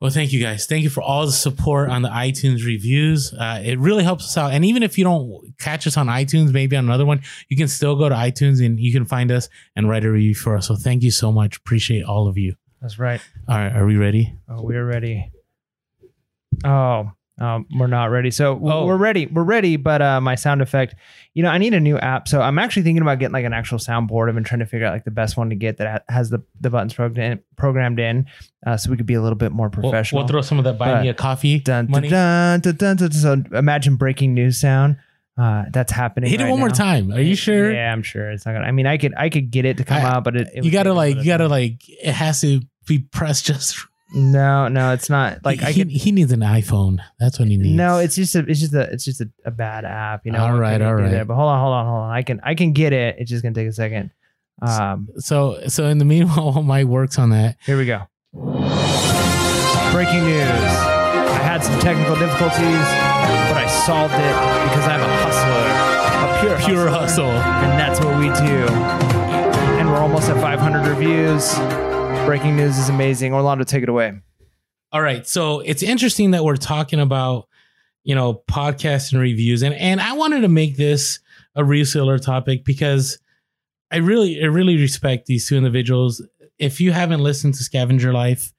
[0.00, 0.66] Well, thank you guys.
[0.66, 3.32] Thank you for all the support on the iTunes reviews.
[3.32, 4.52] Uh, it really helps us out.
[4.52, 7.68] And even if you don't catch us on iTunes, maybe on another one, you can
[7.68, 10.66] still go to iTunes and you can find us and write a review for us.
[10.66, 11.56] So thank you so much.
[11.56, 12.56] Appreciate all of you.
[12.82, 13.20] That's right.
[13.48, 13.74] All right.
[13.74, 14.36] Are we ready?
[14.46, 15.32] Oh, we're ready.
[16.64, 18.30] Oh, um, we're not ready.
[18.30, 18.86] So Oh.
[18.86, 19.26] we're ready.
[19.26, 19.76] We're ready.
[19.76, 20.94] But uh, my sound effect,
[21.34, 22.28] you know, I need a new app.
[22.28, 24.28] So I'm actually thinking about getting like an actual soundboard.
[24.28, 26.44] I've been trying to figure out like the best one to get that has the,
[26.60, 28.26] the buttons programmed in, programmed in,
[28.66, 30.20] uh, so we could be a little bit more We'll, professional.
[30.20, 32.08] we'll throw some of that buy But- me a coffee dun, money.
[32.08, 34.96] dun, dun, dun, dun, So imagine breaking news sound.
[35.36, 36.30] Uh, that's happening.
[36.30, 37.10] Hit it right one more time.
[37.10, 37.72] Are you sure?
[37.72, 38.66] Yeah, I'm sure it's not gonna.
[38.66, 40.64] I mean, I could I could get it to come I- out, but it, it
[40.64, 43.76] you gotta like, you gotta like, it has to be pressed just.
[44.14, 45.44] No, no, it's not.
[45.44, 45.90] Like I he, could.
[45.90, 46.98] he needs an iPhone.
[47.18, 47.74] That's what he needs.
[47.74, 50.38] No, it's just a it's just a it's just a, a bad app, you know.
[50.38, 50.60] All right, all right.
[50.60, 51.10] right, can you all do right.
[51.10, 51.24] there?
[51.24, 52.10] But hold on, hold on, hold on.
[52.12, 53.16] I can I can get it.
[53.18, 54.12] It's just gonna take a second.
[54.62, 55.60] Um, so.
[55.68, 58.02] So in the meanwhile, while Mike works on that, here we go.
[59.92, 60.44] Breaking news.
[61.34, 62.86] I had some technical difficulties,
[63.50, 64.34] but I solved it
[64.68, 65.66] because I'm a hustler,
[66.24, 67.68] a pure pure hustler, hustle.
[67.68, 68.66] and that's what we do.
[69.78, 71.54] And we're almost at 500 reviews.
[72.26, 73.34] Breaking news is amazing.
[73.34, 74.12] Orlando, take it away.
[74.92, 75.26] All right.
[75.26, 77.48] So it's interesting that we're talking about,
[78.02, 79.62] you know, podcasts and reviews.
[79.62, 81.18] And and I wanted to make this
[81.54, 83.18] a reseller topic because
[83.90, 86.22] I really I really respect these two individuals.
[86.58, 88.54] If you haven't listened to Scavenger Life,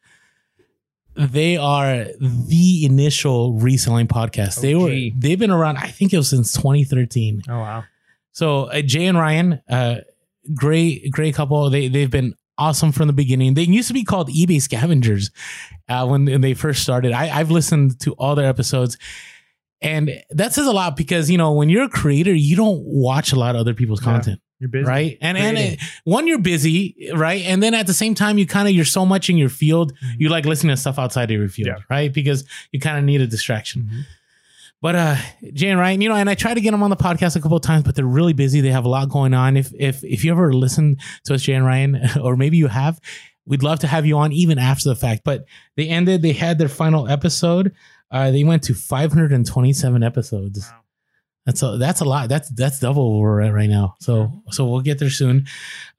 [1.15, 4.61] they are the initial reselling podcast.
[4.61, 5.19] They were OG.
[5.21, 7.43] they've been around, I think it was since 2013.
[7.49, 7.83] Oh wow.
[8.31, 10.01] So uh, Jay and Ryan, uh,
[10.53, 11.69] great, great couple.
[11.69, 13.53] They they've been awesome from the beginning.
[13.53, 15.31] They used to be called eBay scavengers
[15.89, 17.11] uh, when, when they first started.
[17.11, 18.97] I, I've listened to all their episodes,
[19.81, 23.31] and that says a lot because you know when you're a creator, you don't watch
[23.33, 24.11] a lot of other people's Yeah.
[24.13, 24.85] content, You're busy.
[24.85, 25.17] right?
[25.21, 27.43] And and it, one, you're busy, right?
[27.45, 29.91] And then at the same time, you kind of you're so much in your field,
[30.03, 30.15] Mhm.
[30.19, 31.83] you like listening to stuff outside of your field, Yeah.
[31.89, 32.11] right?
[32.13, 33.89] Because you kind of need a distraction.
[33.91, 34.05] Mhm.
[34.81, 35.15] But uh
[35.53, 37.41] Jay and Ryan, you know, and I try to get them on the podcast a
[37.41, 38.61] couple of times, but they're really busy.
[38.61, 39.57] They have a lot going on.
[39.57, 42.99] If if if you ever listen to us, Jay and Ryan, or maybe you have,
[43.45, 45.21] we'd love to have you on even after the fact.
[45.23, 45.45] But
[45.75, 47.73] they ended, they had their final episode.
[48.11, 50.69] Uh they went to 527 episodes.
[50.71, 50.81] Wow.
[51.45, 52.27] That's a that's a lot.
[52.27, 53.95] That's that's double where we're at right now.
[53.99, 55.45] So so we'll get there soon.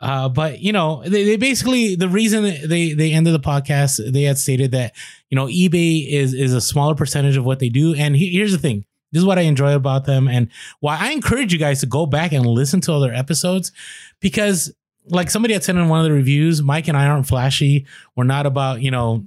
[0.01, 4.23] Uh, but you know, they, they basically the reason they they ended the podcast, they
[4.23, 4.95] had stated that
[5.31, 7.95] you know eBay is is a smaller percentage of what they do.
[7.95, 10.49] And he, here's the thing: this is what I enjoy about them, and
[10.81, 13.73] why I encourage you guys to go back and listen to other episodes
[14.21, 14.73] because.
[15.09, 17.87] Like somebody had said in one of the reviews, Mike and I aren't flashy.
[18.17, 19.25] We're not about, you know,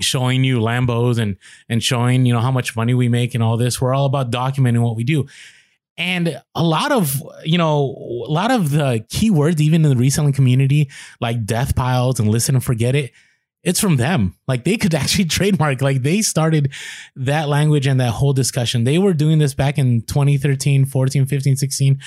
[0.00, 1.36] showing you Lambos and
[1.68, 3.80] and showing you know how much money we make and all this.
[3.80, 5.26] We're all about documenting what we do.
[5.96, 10.32] And a lot of you know a lot of the keywords, even in the reselling
[10.32, 10.90] community,
[11.20, 13.12] like death piles and listen and forget it,
[13.64, 14.36] it's from them.
[14.48, 15.80] Like they could actually trademark.
[15.80, 16.72] Like they started
[17.16, 18.84] that language and that whole discussion.
[18.84, 22.00] They were doing this back in 2013, 14, 15, 16,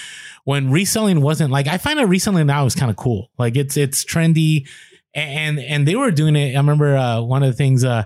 [0.44, 3.32] when reselling wasn't like I find that reselling now is kind of cool.
[3.38, 4.68] Like it's it's trendy
[5.18, 6.54] and and they were doing it.
[6.56, 8.06] I remember uh, one of the things uh,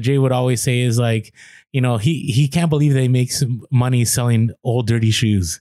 [0.00, 1.34] Jay would always say is like,
[1.72, 5.60] you know, he he can't believe they make some money selling old dirty shoes.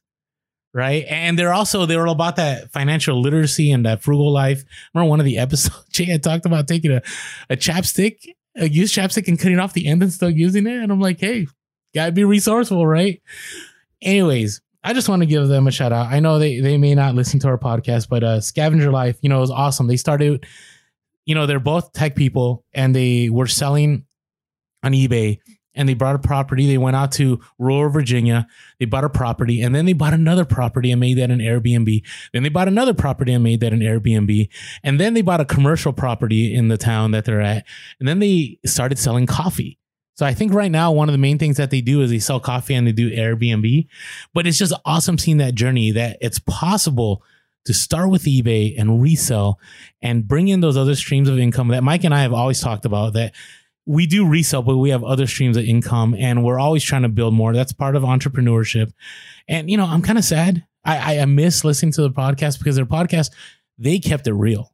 [0.74, 1.06] right?
[1.10, 4.64] And they're also they were about that financial literacy and that frugal life.
[4.94, 7.02] Remember one of the episodes Jay had talked about taking a,
[7.50, 8.18] a chapstick,
[8.56, 10.78] a used chapstick and cutting off the end and still using it.
[10.78, 11.48] And I'm like, hey,
[11.96, 13.22] gotta be resourceful, right?
[14.02, 16.08] Anyways, I just want to give them a shout out.
[16.08, 19.30] I know they they may not listen to our podcast, but uh Scavenger Life, you
[19.30, 19.88] know, is awesome.
[19.88, 20.46] They started,
[21.30, 24.04] you know, they're both tech people and they were selling
[24.82, 25.38] on eBay
[25.76, 26.66] and they bought a property.
[26.66, 28.48] They went out to rural Virginia.
[28.80, 32.02] They bought a property and then they bought another property and made that an Airbnb.
[32.34, 34.50] Then they bought another property and made that an Airbnb.
[34.82, 37.64] And then they bought a commercial property in the town that they're at.
[38.00, 39.78] And then they started selling coffee.
[40.16, 42.18] So I think right now, one of the main things that they do is they
[42.18, 43.88] sell coffee and they do Airbnb.
[44.34, 47.22] But it's just awesome seeing that journey that it's possible
[47.66, 49.60] to start with eBay and resell
[50.02, 52.86] and bring in those other streams of income that Mike and I have always talked
[52.86, 53.34] about that
[53.86, 57.10] we do resell, but we have other streams of income and we're always trying to
[57.10, 57.54] build more.
[57.54, 58.92] That's part of entrepreneurship.
[59.48, 60.66] And, you know, I'm kind of sad.
[60.86, 63.32] I, I miss listening to the podcast because their podcast,
[63.78, 64.74] they kept it real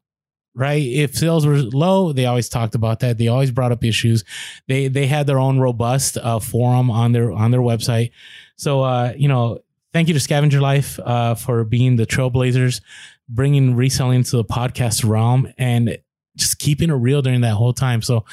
[0.56, 0.82] right?
[0.82, 3.18] If sales were low, they always talked about that.
[3.18, 4.24] They always brought up issues.
[4.68, 8.12] They they had their own robust uh, forum on their on their website.
[8.56, 9.60] So uh, you know,
[9.96, 12.82] thank you to Scavenger Life uh, for being the trailblazers,
[13.30, 15.98] bringing reselling to the podcast realm, and
[16.36, 18.02] just keeping it real during that whole time.
[18.02, 18.26] So.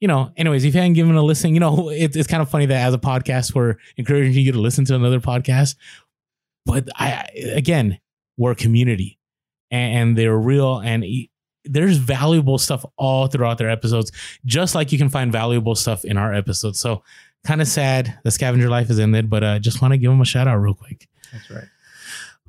[0.00, 2.48] You know, anyways, if you haven't given a listen, you know, it, it's kind of
[2.48, 5.74] funny that as a podcast, we're encouraging you to listen to another podcast.
[6.64, 7.98] But I, again,
[8.36, 9.18] we're a community
[9.72, 11.04] and they're real and
[11.64, 14.12] there's valuable stuff all throughout their episodes,
[14.44, 16.78] just like you can find valuable stuff in our episodes.
[16.78, 17.02] So
[17.44, 20.20] kind of sad the scavenger life is ended, but uh, just want to give them
[20.20, 21.08] a shout out real quick.
[21.32, 21.64] That's right.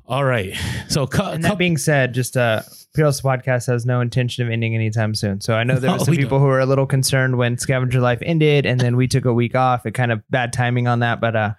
[0.06, 0.56] All right.
[0.88, 2.62] So, cu- and that being said, just uh,
[2.94, 5.40] Peerless Podcast has no intention of ending anytime soon.
[5.40, 7.56] So I know there were No, some we people who were a little concerned when
[7.58, 9.86] Scavenger Life ended, and then we took a week off.
[9.86, 11.54] It kind of bad timing on that, but uh,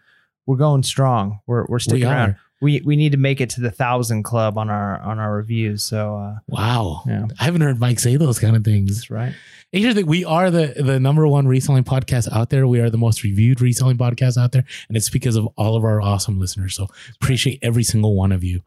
[0.45, 1.39] we're going strong.
[1.47, 2.13] We're we're sticking are.
[2.13, 2.35] around.
[2.61, 5.83] We we need to make it to the thousand club on our on our reviews.
[5.83, 7.01] So uh, wow.
[7.07, 7.25] Yeah.
[7.39, 8.95] I haven't heard Mike say those kind of things.
[8.95, 9.33] that's right.
[9.73, 12.67] And here's the thing, we are the the number one reselling podcast out there.
[12.67, 15.83] We are the most reviewed reselling podcast out there, and it's because of all of
[15.83, 16.75] our awesome listeners.
[16.75, 16.87] So
[17.21, 18.61] appreciate every single one of you.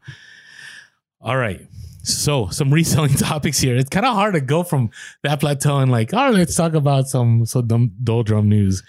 [1.21, 1.65] All right.
[2.03, 3.75] So some reselling topics here.
[3.75, 4.89] It's kind of hard to go from
[5.23, 8.83] that plateau and like, oh, let's talk about some so dumb doldrum news.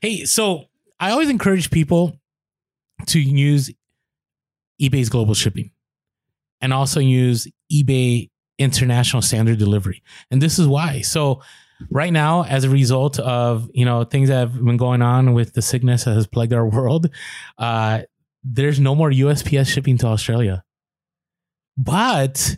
[0.00, 0.66] Hey, so
[0.98, 2.18] I always encourage people
[3.06, 3.70] to use
[4.80, 5.70] eBay's global shipping
[6.60, 10.02] and also use eBay international standard delivery.
[10.30, 11.00] And this is why.
[11.00, 11.42] So
[11.90, 15.54] right now, as a result of, you know, things that have been going on with
[15.54, 17.08] the sickness that has plagued our world,
[17.58, 18.02] uh,
[18.44, 20.64] there's no more USPS shipping to Australia.
[21.76, 22.56] But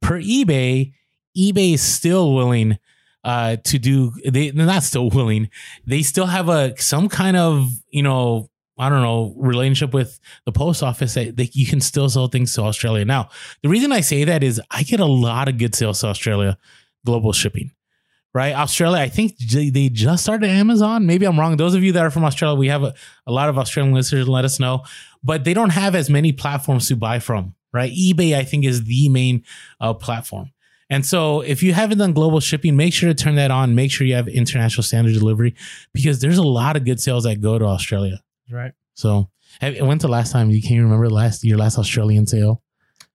[0.00, 0.92] per eBay,
[1.36, 2.78] eBay is still willing
[3.24, 4.12] uh, to do.
[4.24, 5.50] They, they're not still willing.
[5.86, 8.48] They still have a some kind of you know
[8.78, 12.54] I don't know relationship with the post office that they, you can still sell things
[12.54, 13.04] to Australia.
[13.04, 13.30] Now,
[13.62, 16.58] the reason I say that is I get a lot of good sales to Australia
[17.04, 17.70] global shipping.
[18.34, 18.98] Right, Australia.
[18.98, 21.06] I think they just started Amazon.
[21.06, 21.56] Maybe I'm wrong.
[21.56, 22.92] Those of you that are from Australia, we have a,
[23.26, 24.28] a lot of Australian listeners.
[24.28, 24.82] Let us know,
[25.24, 27.54] but they don't have as many platforms to buy from.
[27.72, 29.42] Right, eBay I think is the main
[29.80, 30.52] uh, platform.
[30.90, 33.74] And so if you haven't done global shipping, make sure to turn that on.
[33.74, 35.54] Make sure you have international standard delivery
[35.92, 38.22] because there's a lot of good sales that go to Australia.
[38.50, 38.72] Right.
[38.94, 39.28] So
[39.60, 42.62] have- when's the last time you can you remember last your last Australian sale?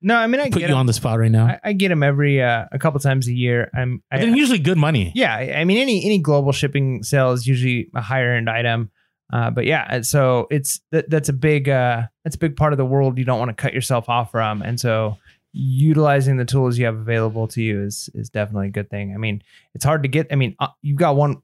[0.04, 0.80] No, I mean I Put get you 'em.
[0.80, 1.46] on the spot right now.
[1.46, 3.70] I, I get them every uh, a couple times a year.
[3.76, 5.12] I'm I, they're usually good money.
[5.16, 8.90] Yeah, I mean any any global shipping sale is usually a higher end item.
[9.32, 12.78] Uh, but yeah, so it's that, that's a big uh, that's a big part of
[12.78, 15.18] the world you don't want to cut yourself off from, and so
[15.54, 19.14] utilizing the tools you have available to you is is definitely a good thing.
[19.14, 19.42] I mean,
[19.74, 20.28] it's hard to get.
[20.32, 21.42] I mean, uh, you've got one.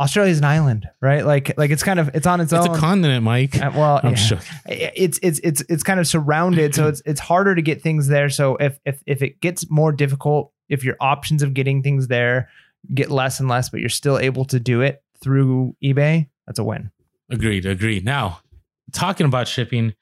[0.00, 1.24] Australia's an island, right?
[1.24, 2.70] Like like it's kind of it's on its, It's own.
[2.70, 3.60] It's a continent, Mike.
[3.60, 4.16] Uh, well, I'm yeah.
[4.16, 4.38] sure.
[4.66, 8.28] it's it's it's it's kind of surrounded, so it's it's harder to get things there.
[8.28, 12.48] So if if if it gets more difficult, if your options of getting things there
[12.92, 16.64] get less and less, but you're still able to do it through eBay, that's a
[16.64, 16.90] win.
[17.30, 18.04] Agreed, agreed.
[18.04, 18.40] Now,
[18.92, 19.94] talking about shipping,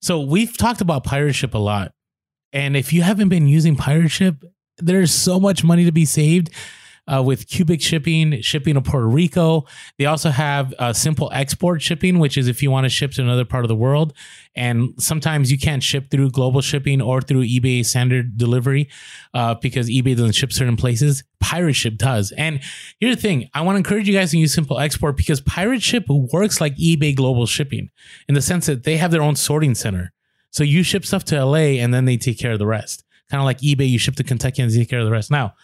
[0.00, 1.92] so we've talked about pirate ship a lot.
[2.52, 4.44] And if you haven't been using pirate ship,
[4.78, 6.50] there's so much money to be saved
[7.12, 9.64] uh, with cubic shipping, shipping to Puerto Rico.
[9.98, 13.22] They also have uh, simple export shipping, which is if you want to ship to
[13.22, 14.12] another part of the world.
[14.54, 18.88] And sometimes you can't ship through global shipping or through eBay standard delivery
[19.34, 21.24] uh, because eBay doesn't ship certain places.
[21.40, 22.32] Pirate Ship does.
[22.32, 22.60] And
[23.00, 25.82] here's the thing I want to encourage you guys to use simple export because Pirate
[25.82, 27.90] Ship works like eBay global shipping
[28.28, 30.12] in the sense that they have their own sorting center.
[30.50, 33.04] So you ship stuff to LA and then they take care of the rest.
[33.28, 35.30] Kind of like eBay, you ship to Kentucky and they take care of the rest.
[35.30, 35.54] Now,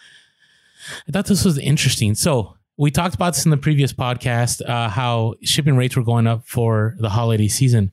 [1.07, 2.15] I thought this was interesting.
[2.15, 6.27] So we talked about this in the previous podcast, uh, how shipping rates were going
[6.27, 7.91] up for the holiday season.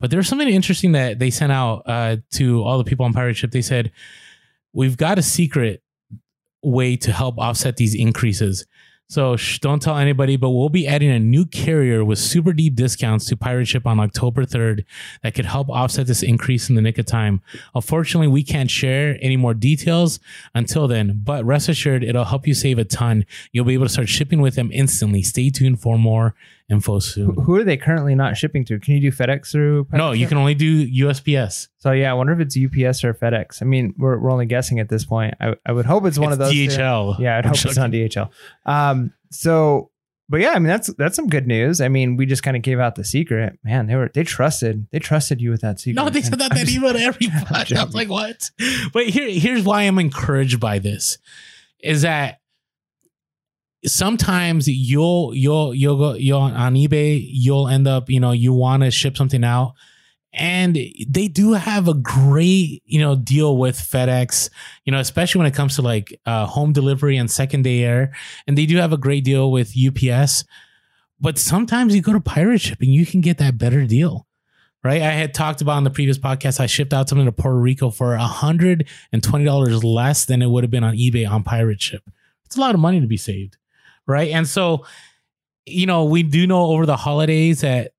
[0.00, 3.34] But there's something interesting that they sent out uh, to all the people on Pirate
[3.36, 3.50] Ship.
[3.50, 3.90] They said,
[4.72, 5.82] We've got a secret
[6.62, 8.66] way to help offset these increases.
[9.10, 12.74] So shh, don't tell anybody, but we'll be adding a new carrier with super deep
[12.74, 14.84] discounts to Pirate Ship on October 3rd
[15.22, 17.40] that could help offset this increase in the nick of time.
[17.74, 20.20] Unfortunately, we can't share any more details
[20.54, 23.24] until then, but rest assured, it'll help you save a ton.
[23.50, 25.22] You'll be able to start shipping with them instantly.
[25.22, 26.34] Stay tuned for more
[26.68, 27.34] info soon.
[27.34, 28.78] Who are they currently not shipping to?
[28.78, 29.86] Can you do FedEx through?
[29.92, 31.68] No, you can only do USPS.
[31.78, 33.62] So yeah, I wonder if it's UPS or FedEx.
[33.62, 35.34] I mean, we're, we're only guessing at this point.
[35.40, 36.52] I, I would hope it's one of those.
[36.52, 36.68] two.
[36.68, 37.18] DHL.
[37.18, 38.30] Yeah, I'd I'm hope it's on DHL.
[38.66, 39.90] Um, so,
[40.28, 41.80] but yeah, I mean that's that's some good news.
[41.80, 43.58] I mean, we just kind of gave out the secret.
[43.64, 46.02] Man, they were they trusted they trusted you with that secret.
[46.02, 47.76] No, they said that, that email to everybody.
[47.76, 48.50] I was like, what?
[48.92, 51.16] But here, here's why I'm encouraged by this
[51.82, 52.40] is that
[53.86, 58.82] sometimes you'll you'll you'll go you'll on eBay, you'll end up, you know, you want
[58.82, 59.74] to ship something out.
[60.32, 60.76] And
[61.08, 64.50] they do have a great, you know, deal with FedEx,
[64.84, 68.12] you know, especially when it comes to like uh, home delivery and second day air.
[68.46, 70.44] And they do have a great deal with UPS.
[71.18, 74.28] But sometimes you go to pirate ship and you can get that better deal
[74.84, 75.02] right?
[75.02, 77.90] I had talked about in the previous podcast, I shipped out something to Puerto Rico
[77.90, 82.02] for $120 less than it would have been on eBay on pirate ship.
[82.44, 83.56] It's a lot of money to be saved,
[84.08, 84.30] right?
[84.30, 84.84] And so,
[85.66, 87.92] you know, we do know over the holidays that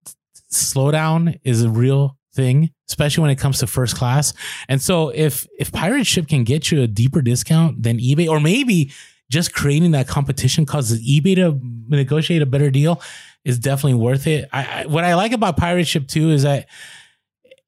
[0.52, 4.34] slowdown is a real thing, especially when it comes to first class.
[4.68, 8.40] And so if if pirate ship can get you a deeper discount than eBay, or
[8.40, 8.92] maybe
[9.30, 13.02] just creating that competition causes eBay to negotiate a better deal
[13.46, 14.50] is definitely worth it.
[14.52, 16.68] I, I what I like about pirate ship too is that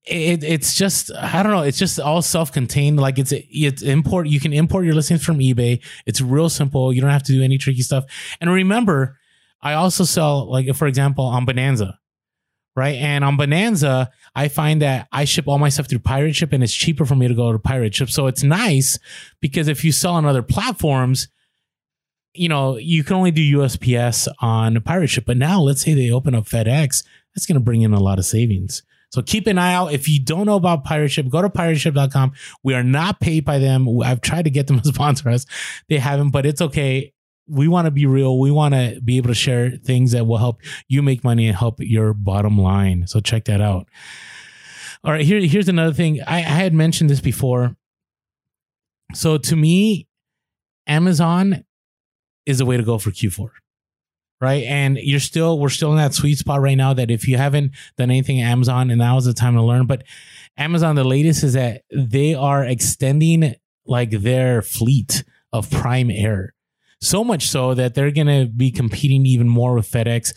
[0.06, 1.62] it, it's just I don't know.
[1.62, 3.00] It's just all self-contained.
[3.00, 4.28] Like it's it's import.
[4.28, 5.84] You can import your listings from eBay.
[6.06, 6.92] It's real simple.
[6.92, 8.06] You don't have to do any tricky stuff.
[8.40, 9.20] And remember,
[9.62, 12.00] I also sell like for example on Bonanza,
[12.76, 12.96] right?
[12.96, 16.64] And on Bonanza, I find that I ship all my stuff through Pirate Ship, and
[16.64, 18.10] it's cheaper for me to go to Pirate Ship.
[18.10, 18.98] So it's nice
[19.40, 21.28] because if you sell on other platforms,
[22.34, 25.26] you know you can only do USPS on Pirate Ship.
[25.28, 27.04] But now, let's say they open up FedEx,
[27.36, 28.82] that's going to bring in a lot of savings.
[29.12, 29.92] So keep an eye out.
[29.92, 32.32] If you don't know about Pirate Ship, go to pirateship.com.
[32.64, 33.88] We are not paid by them.
[34.02, 35.46] I've tried to get them to sponsor us.
[35.90, 37.14] They haven't, but it's okay.
[37.48, 38.40] We want to be real.
[38.40, 41.58] We want to be able to share things that will help you make money and
[41.58, 43.06] help your bottom line.
[43.08, 43.88] So check that out.
[45.04, 46.22] All right, here, here's another thing.
[46.26, 47.76] I, I had mentioned this before.
[49.14, 50.08] So to me,
[50.88, 51.66] Amazon
[52.46, 53.50] is the way to go for Q4
[54.42, 54.64] right?
[54.64, 57.74] And you're still, we're still in that sweet spot right now that if you haven't
[57.98, 59.86] done anything Amazon, and now is the time to learn.
[59.86, 60.04] But
[60.58, 65.24] Amazon, the latest is that they are extending like their fleet
[65.54, 66.54] of Prime Air,
[67.02, 70.34] so much so that they're to be competing even more with FedEx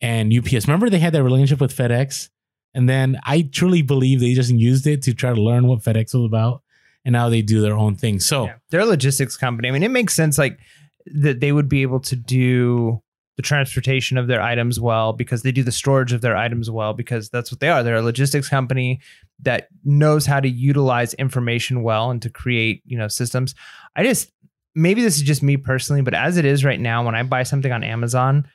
[0.00, 0.66] and UPS.
[0.66, 2.30] Remember, they had that relationship with FedEx,
[2.72, 6.14] and then I truly believe they just used it to try to learn what FedEx
[6.14, 6.62] was about,
[7.04, 8.20] and now they do their own thing.
[8.20, 8.46] So.
[8.46, 8.54] Yeah.
[8.70, 9.68] They're a logistics company.
[9.68, 10.58] I mean, it makes sense like
[11.06, 13.02] that they would be able to do
[13.36, 16.92] the transportation of their items well because they do the storage of their items well
[16.92, 17.82] because that's what they are.
[17.82, 19.00] They're a logistics company
[19.42, 23.54] that knows how to utilize information well and to create, you know, systems.
[23.96, 24.30] I just
[24.74, 27.42] maybe this is just me personally, but as it is right now when I buy
[27.42, 28.46] something on Amazon,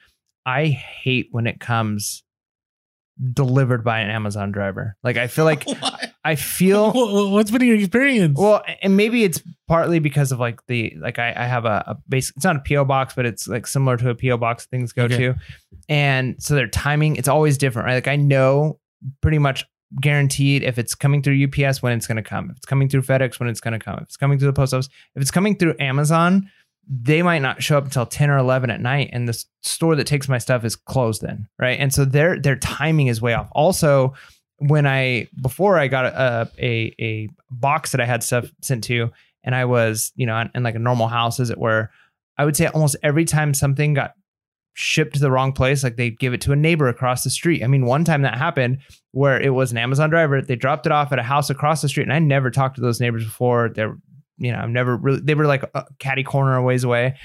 [0.46, 2.24] I hate when it comes
[3.34, 4.96] delivered by an Amazon driver.
[5.04, 5.66] Like I feel like?
[6.26, 6.92] I feel
[7.32, 8.38] What's been your experience?
[8.38, 11.98] well, and maybe it's partly because of like the like I, I have a, a
[12.10, 12.32] base.
[12.36, 15.04] It's not a PO box, but it's like similar to a PO box things go
[15.04, 15.18] Okay.
[15.18, 15.36] to,
[15.88, 17.94] and so their timing it's always different, right?
[17.94, 18.80] Like I know
[19.22, 19.66] pretty much
[20.02, 23.02] guaranteed if it's coming through UPS when it's going to come, if it's coming through
[23.04, 25.32] FedEx when it's going to come, if it's coming through the post office, if it's
[25.32, 26.50] coming through Amazon,
[26.88, 30.06] they might not show up until 10 or 11 at night and the store that
[30.06, 33.48] takes my stuff is closed then right and so their their timing is way off
[33.54, 34.14] also
[34.58, 39.12] when i before i got a a, a box that i had stuff sent to
[39.44, 41.90] and i was you know in, in like a normal house as it were
[42.38, 44.14] i would say almost every time something got
[44.78, 47.64] shipped to the wrong place like they'd give it to a neighbor across the street
[47.64, 48.78] i mean one time that happened
[49.12, 51.88] where it was an amazon driver they dropped it off at a house across the
[51.88, 53.98] street and i never talked to those neighbors before they're
[54.38, 57.16] you know, I've never really, they were like a catty corner a ways away.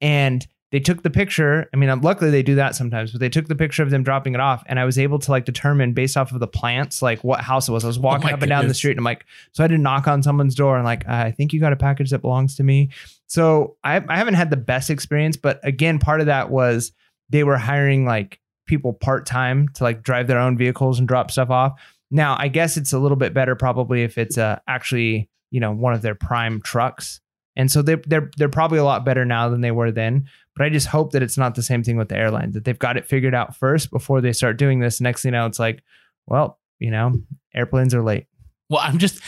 [0.00, 1.68] And they took the picture.
[1.72, 4.34] I mean, luckily they do that sometimes, but they took the picture of them dropping
[4.34, 4.62] it off.
[4.66, 7.68] And I was able to like determine based off of the plants, like what house
[7.68, 7.84] it was.
[7.84, 9.70] I was walking my up and down the street and I'm like, so I had
[9.70, 12.56] to knock on someone's door and like, I think you got a package that belongs
[12.56, 12.90] to me.
[13.26, 16.92] So I, I haven't had the best experience, but again, part of that was
[17.30, 21.30] they were hiring like people part time to like drive their own vehicles and drop
[21.30, 21.80] stuff off.
[22.10, 25.72] Now, I guess it's a little bit better probably if it's uh, actually you know
[25.72, 27.20] one of their prime trucks,
[27.56, 30.28] and so they're they're they're probably a lot better now than they were then.
[30.58, 32.78] But I just hope that it's not the same thing with the airlines that they've
[32.78, 35.00] got it figured out first before they start doing this.
[35.00, 35.84] Next thing you know, it's like,
[36.26, 37.14] well, you know,
[37.54, 38.26] airplanes are late.
[38.68, 39.22] Well, I'm just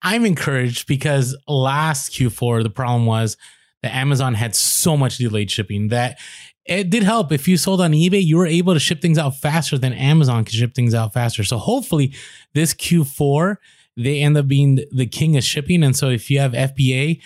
[0.00, 3.36] I'm encouraged because last Q4 the problem was
[3.82, 6.18] that Amazon had so much delayed shipping that
[6.64, 9.36] it did help if you sold on eBay, you were able to ship things out
[9.36, 11.44] faster than Amazon could ship things out faster.
[11.44, 12.14] So hopefully
[12.54, 13.56] this Q4
[13.98, 17.20] they end up being the king of shipping and so if you have FBA,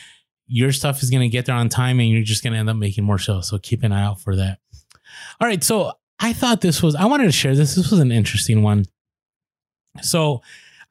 [0.53, 2.69] your stuff is going to get there on time and you're just going to end
[2.69, 3.49] up making more sales.
[3.49, 4.59] So keep an eye out for that.
[5.41, 7.77] All right, so I thought this was I wanted to share this.
[7.77, 8.85] This was an interesting one.
[10.03, 10.43] So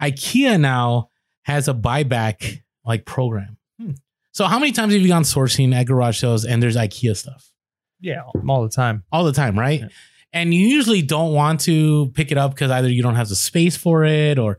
[0.02, 1.10] IKEA now
[1.44, 3.58] has a buyback like program.
[3.80, 3.92] Hmm.
[4.32, 7.52] So how many times have you gone sourcing at garage sales and there's IKEA stuff?
[8.00, 9.04] Yeah, all the time.
[9.12, 9.82] All the time, right?
[9.82, 9.88] Yeah.
[10.32, 13.36] And you usually don't want to pick it up because either you don't have the
[13.36, 14.58] space for it or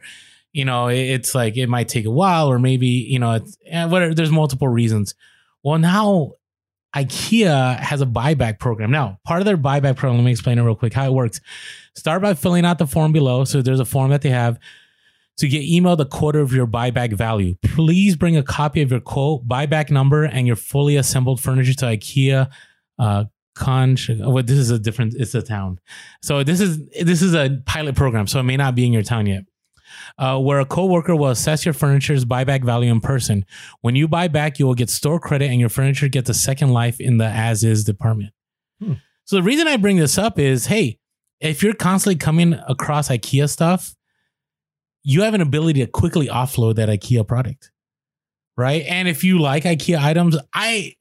[0.52, 3.86] you know, it's like it might take a while or maybe, you know, it's eh,
[3.86, 5.14] whatever there's multiple reasons.
[5.62, 6.32] Well, now
[6.94, 8.90] IKEA has a buyback program.
[8.90, 11.40] Now, part of their buyback program, let me explain it real quick how it works.
[11.94, 13.44] Start by filling out the form below.
[13.44, 14.58] So there's a form that they have
[15.38, 17.56] to get emailed a quarter of your buyback value.
[17.64, 21.86] Please bring a copy of your quote, buyback number, and your fully assembled furniture to
[21.86, 22.50] IKEA.
[22.98, 23.24] Uh,
[23.56, 25.14] Con, well, this is a different.
[25.16, 25.80] It's a town,
[26.22, 29.02] so this is this is a pilot program, so it may not be in your
[29.02, 29.42] town yet.
[30.18, 33.44] Uh, where a coworker will assess your furniture's buyback value in person.
[33.80, 36.70] When you buy back, you will get store credit, and your furniture gets a second
[36.72, 38.32] life in the as is department.
[38.82, 38.94] Hmm.
[39.24, 40.98] So the reason I bring this up is, hey,
[41.40, 43.94] if you're constantly coming across IKEA stuff,
[45.02, 47.70] you have an ability to quickly offload that IKEA product.
[48.56, 48.84] Right.
[48.86, 50.94] And if you like IKEA items, I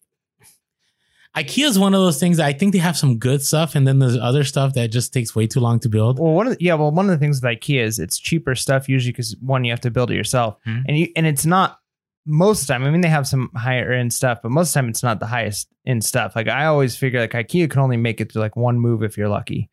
[1.38, 3.88] IKEA is one of those things that I think they have some good stuff, and
[3.88, 6.20] then there's other stuff that just takes way too long to build.
[6.20, 8.56] Well, one of the, yeah, well, one of the things with IKEA is it's cheaper
[8.56, 10.84] stuff usually because one you have to build it yourself, Mhm.
[10.88, 11.80] and you and it's not
[12.26, 12.84] most of the time.
[12.84, 15.20] I mean, they have some higher end stuff, but most of the time it's not
[15.20, 16.36] the highest end stuff.
[16.36, 19.18] Like I always figure, like IKEA can only make it to like one move if
[19.18, 19.70] you're lucky.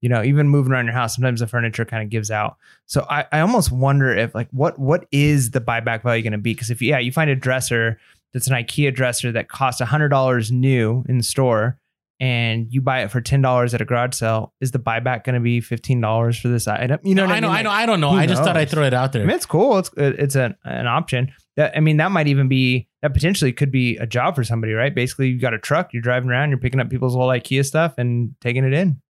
[0.00, 2.56] You know, even moving around your house, sometimes the furniture kind of gives out.
[2.86, 6.38] So I, I almost wonder if like what what is the buyback value going to
[6.38, 6.54] be?
[6.54, 7.98] Because if yeah, you find a dresser
[8.32, 11.78] that's an IKEA dresser that costs hundred dollars new in the store,
[12.20, 15.34] and you buy it for ten dollars at a garage sale, is the buyback going
[15.34, 16.98] to be fifteen dollars for this item?
[17.04, 17.56] You know, what I know, mean?
[17.56, 18.10] I know, I don't know.
[18.10, 19.26] who I just thought I'd throw it out I there.
[19.26, 19.78] mean, it's cool.
[19.78, 21.32] It's it's an an option.
[21.56, 24.72] That I mean, that might even be that potentially could be a job for somebody,
[24.72, 24.94] right?
[24.94, 27.94] Basically, you got a truck, you're driving around, you're picking up people's old IKEA stuff
[27.98, 29.00] and taking it in.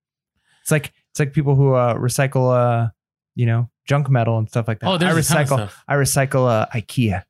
[0.63, 2.91] It's like it's like people who uh, recycle, uh,
[3.35, 4.89] you know, junk metal and stuff like that.
[4.89, 5.55] Oh, there's I of recycle.
[5.57, 5.85] stuff.
[5.89, 7.25] I recycle uh, IKEA.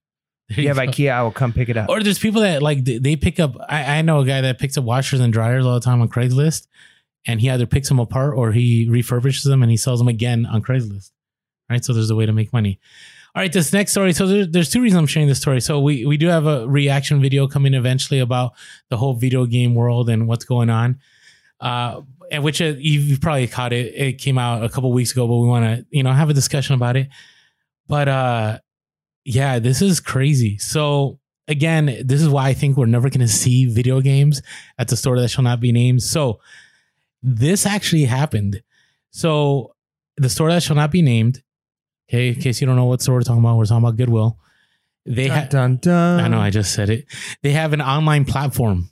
[0.49, 0.79] There you have.
[0.79, 1.89] IKEA, I will come pick it up.
[1.89, 3.57] Or there's people that like they- pick up.
[3.69, 6.09] I, I know a guy that picks up washers and dryers all the time on
[6.09, 6.67] Craigslist,
[7.27, 10.47] and he either picks them apart or he refurbishes them and he sells them again
[10.47, 11.11] on Craigslist.
[11.69, 12.81] Right, so there's a way to make money.
[13.35, 14.15] All right, this next story.
[14.15, 15.61] So there, there's two reasons I'm sharing this story.
[15.61, 18.55] So we we do have a reaction video coming eventually about
[18.89, 20.99] the whole video game world and what's going on.
[21.61, 23.95] Uh, and which uh, you've you've probably caught it.
[23.95, 26.35] It came out a couple weeks ago, but we want to you know have a
[26.35, 27.09] discussion about it.
[27.87, 28.59] But uh,
[29.29, 30.57] yeah, this is crazy.
[30.57, 34.41] So again, this is why I think we're never going to see video games
[34.79, 36.03] at the store that shall not be named.
[36.03, 36.41] So
[37.23, 38.63] this actually happened.
[39.11, 39.75] So
[40.17, 41.43] the store that shall not be named.
[42.09, 44.39] Okay, in case you don't know what store we're talking about, we're talking about Goodwill.
[45.05, 45.49] They dun, have.
[45.51, 46.21] dun, dun.
[46.21, 47.05] I know, I just said it.
[47.43, 48.91] They have an online platform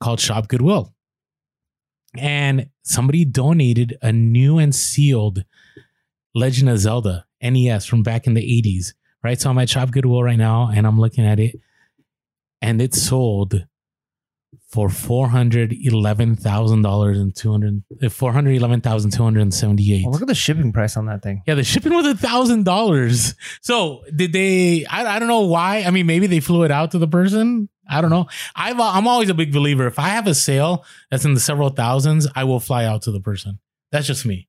[0.00, 0.94] called Shop Goodwill.
[2.16, 5.44] And somebody donated a new and sealed
[6.36, 8.92] Legend of Zelda NES from back in the 80s,
[9.22, 9.40] right?
[9.40, 11.56] So I'm at Shop Goodwill right now and I'm looking at it
[12.60, 13.66] and it sold
[14.68, 20.02] for $411,000 and 200 uh, 411,278.
[20.02, 21.42] Well, look at the shipping price on that thing.
[21.46, 23.34] Yeah, the shipping was a thousand dollars.
[23.60, 24.86] So did they?
[24.86, 25.82] I, I don't know why.
[25.82, 27.68] I mean, maybe they flew it out to the person.
[27.88, 28.28] I don't know.
[28.56, 29.86] I've I'm always a big believer.
[29.86, 33.12] If I have a sale that's in the several thousands, I will fly out to
[33.12, 33.58] the person.
[33.90, 34.48] That's just me.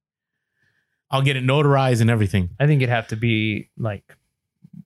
[1.11, 2.51] I'll get it notarized and everything.
[2.59, 4.03] I think it'd have to be like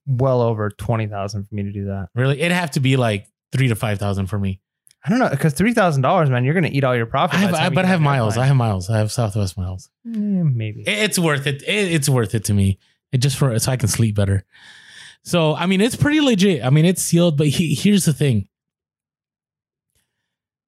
[0.06, 2.10] well over twenty thousand for me to do that.
[2.16, 4.60] Really, it'd have to be like three to five thousand for me.
[5.06, 7.38] I don't know because three thousand dollars, man, you're gonna eat all your profit.
[7.40, 8.38] I have, I, but I have miles.
[8.38, 8.90] I have miles.
[8.90, 9.90] I have Southwest miles.
[10.06, 10.82] Eh, maybe.
[10.82, 11.62] It- it's worth it.
[11.64, 11.92] it.
[11.94, 12.80] It's worth it to me.
[13.12, 14.44] It just for so I can sleep better.
[15.24, 16.64] So I mean, it's pretty legit.
[16.66, 17.38] I mean, it's sealed.
[17.38, 18.48] But he, here's the thing.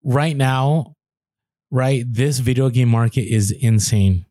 [0.04, 0.96] Right now,
[1.72, 4.26] right, this video game market is insane.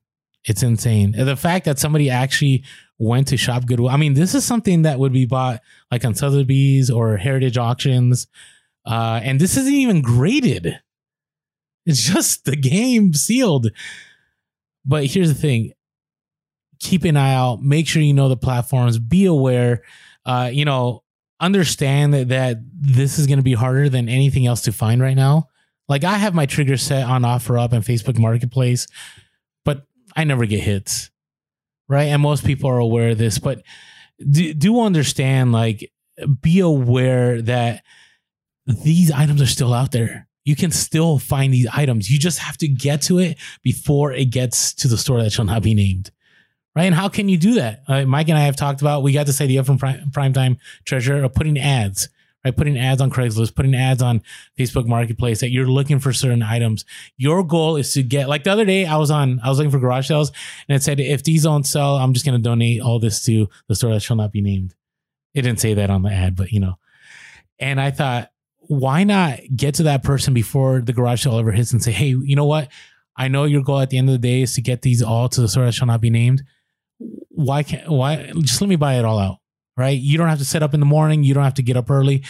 [0.45, 1.13] It's insane.
[1.13, 2.65] The fact that somebody actually
[2.99, 3.91] went to Shop Goodwill.
[3.91, 5.61] I mean, this is something that would be bought
[5.91, 8.27] like on Sotheby's or Heritage Auctions,
[8.87, 10.81] uh, and this isn't even graded.
[11.87, 13.69] It's just the game sealed.
[14.85, 15.73] But here's the thing
[16.81, 17.61] keep an eye out.
[17.61, 18.99] Make sure you know the platforms.
[18.99, 19.83] Be aware.
[20.25, 21.03] Uh, you know,
[21.41, 25.17] understand that, that this is going to be harder than anything else to find right
[25.17, 25.49] now.
[25.89, 28.87] Like I have my trigger set on OfferUp and Facebook Marketplace,
[30.17, 31.11] I never get hits.
[31.89, 32.05] right?
[32.05, 33.63] And most people are aware of this, but
[34.19, 35.91] do, do understand, like,
[36.41, 37.83] be aware that
[38.67, 40.29] these items are still out there.
[40.45, 42.11] You can still find these items.
[42.11, 45.45] You just have to get to it before it gets to the store that shall
[45.45, 46.11] not be named.
[46.77, 46.85] Right.
[46.85, 47.83] And how can you do that?
[47.89, 50.33] Uh, Mike and I have talked about, we got to say the upfront prime, prime
[50.33, 52.09] time treasure of putting ads,
[52.45, 52.57] right?
[52.57, 54.23] Putting ads on Craigslist, putting ads on
[54.59, 56.85] Facebook Marketplace that you're looking for certain items.
[57.17, 59.71] Your goal is to get, like the other day, I was on, I was looking
[59.71, 60.33] for garage sales
[60.69, 63.49] and it said, if these don't sell, I'm just going to donate all this to
[63.69, 64.75] the store that shall not be named.
[65.35, 66.79] It didn't say that on the ad, but you know.
[67.59, 68.31] And I thought,
[68.61, 72.09] why not get to that person before the garage sale ever hits and say, hey,
[72.09, 72.69] you know what?
[73.17, 75.29] I know your goal at the end of the day is to get these all
[75.29, 76.45] to the store that shall not be named.
[77.31, 79.39] Why can't why just let me buy it all out?
[79.79, 79.99] Right?
[79.99, 81.91] You don't have to set up in the morning, you don't have to get up
[81.91, 82.25] early.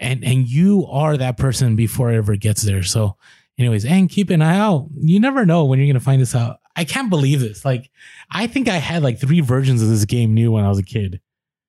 [0.00, 2.82] And and you are that person before it ever gets there.
[2.82, 3.16] So,
[3.58, 4.88] anyways, and keep an eye out.
[4.96, 6.58] You never know when you're gonna find this out.
[6.74, 7.64] I can't believe this.
[7.64, 7.90] Like,
[8.30, 10.82] I think I had like three versions of this game new when I was a
[10.82, 11.20] kid.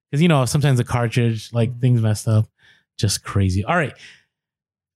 [0.10, 1.80] Because you know, sometimes the cartridge, like mm-hmm.
[1.80, 2.48] things messed up.
[2.98, 3.64] Just crazy.
[3.64, 3.94] All right.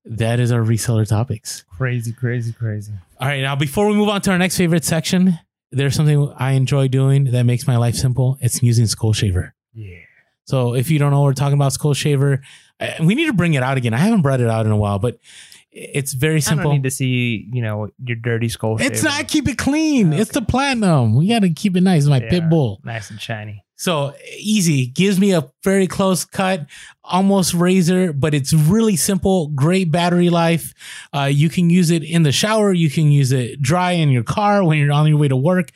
[0.06, 1.66] That is our reseller topics.
[1.78, 2.94] Crazy, crazy, crazy.
[3.20, 3.42] All right.
[3.42, 5.38] Now, before we move on to our next favorite section,
[5.72, 8.38] there's something I enjoy doing that makes my life simple.
[8.42, 9.54] It's using Skull Shaver.
[9.74, 10.00] Yeah.
[10.50, 12.42] So if you don't know, we're talking about Skull Shaver.
[12.80, 13.94] Uh, We need to bring it out again.
[13.94, 15.20] I haven't brought it out in a while, but
[15.72, 16.64] it's very I simple.
[16.72, 18.78] don't need to see, you know, your dirty skull.
[18.82, 19.10] It's shaver.
[19.10, 20.12] not keep it clean.
[20.12, 21.16] It's the platinum.
[21.16, 22.06] We got to keep it nice.
[22.08, 22.30] My Yeah.
[22.32, 22.82] pit bull.
[22.84, 23.64] nice and shiny.
[23.76, 24.88] So easy.
[24.88, 26.66] Gives me a very close cut,
[27.04, 29.50] almost razor, but it's really simple.
[29.50, 30.74] Great battery life.
[31.16, 32.74] Uh, you can use it in the shower.
[32.74, 35.70] You can use it dry in your car when you're on your way to work.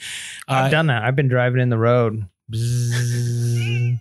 [0.48, 1.04] I've Uh, done that.
[1.04, 2.26] I've been driving in the road.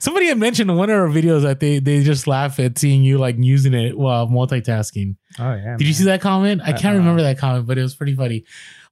[0.00, 3.02] Somebody had mentioned in one of our videos that they they just laugh at seeing
[3.04, 5.16] you like using it while multitasking.
[5.38, 5.76] oh yeah.
[5.78, 6.60] Did you see that comment?
[6.62, 6.98] I can't Uh-uh.
[6.98, 8.44] remember that comment, but it was pretty funny.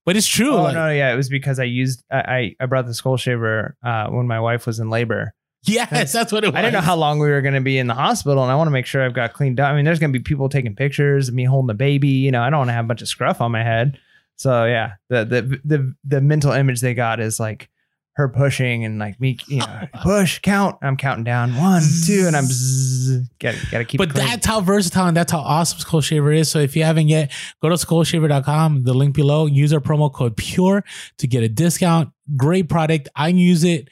[0.07, 0.53] But it's true.
[0.55, 3.16] Oh like- no, yeah, it was because I used I I, I brought the skull
[3.18, 5.35] shaver uh, when my wife was in labor.
[5.64, 6.57] Yes, that's what it was.
[6.57, 8.55] I didn't know how long we were going to be in the hospital, and I
[8.55, 9.70] want to make sure I've got cleaned up.
[9.70, 12.09] I mean, there's going to be people taking pictures of me holding the baby.
[12.09, 13.99] You know, I don't want to have a bunch of scruff on my head.
[14.37, 17.68] So yeah, the the the the mental image they got is like
[18.15, 20.77] her pushing and like me, you know, push, count.
[20.83, 23.99] I'm counting down one, two, and I'm zzz, got got to keep.
[23.99, 26.51] But that's how versatile and that's how awesome Skull Shaver is.
[26.51, 27.33] So if you haven't yet,
[27.63, 30.85] go to skullshaver.com, the link below, use our promo code PURE
[31.19, 32.11] to get a discount.
[32.37, 33.09] Great product.
[33.17, 33.89] I use it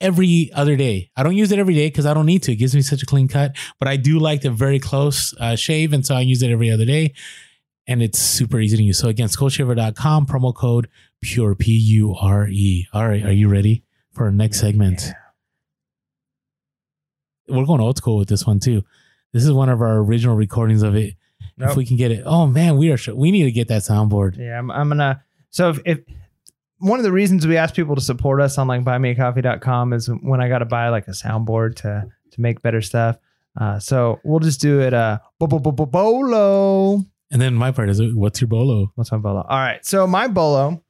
[0.00, 1.10] every other day.
[1.16, 2.52] I don't use it every day because I don't need to.
[2.52, 5.56] It gives me such a clean cut, but I do like the very close uh,
[5.56, 5.92] shave.
[5.92, 7.14] And so I use it every other day.
[7.86, 8.98] And it's super easy to use.
[8.98, 10.88] So again, skullshaver.com, promo code
[11.22, 12.86] PURE, P U R E.
[12.92, 13.24] All right.
[13.24, 15.02] Are you ready for our next segment?
[15.04, 15.12] Yeah.
[17.56, 18.82] We're going old school with this one too.
[19.32, 21.14] This is one of our original recordings of it.
[21.56, 21.70] Nope.
[21.70, 22.96] If we can get it, oh man, we are.
[22.96, 24.36] sh- We need to get that soundboard.
[24.38, 25.22] Yeah, I'm, I'm gonna.
[25.50, 25.98] So if, if
[26.78, 30.40] one of the reasons we ask people to support us on like buymeacoffee.com is when
[30.40, 33.16] I got to buy like a soundboard to to make better stuff.
[33.58, 34.94] Uh, so we'll just do it.
[34.94, 37.02] Uh, bo- bo- bo- bo- bolo.
[37.30, 38.92] And then my part is, what's your bolo?
[38.94, 39.40] What's my bolo?
[39.48, 39.84] All right.
[39.84, 40.82] So my bolo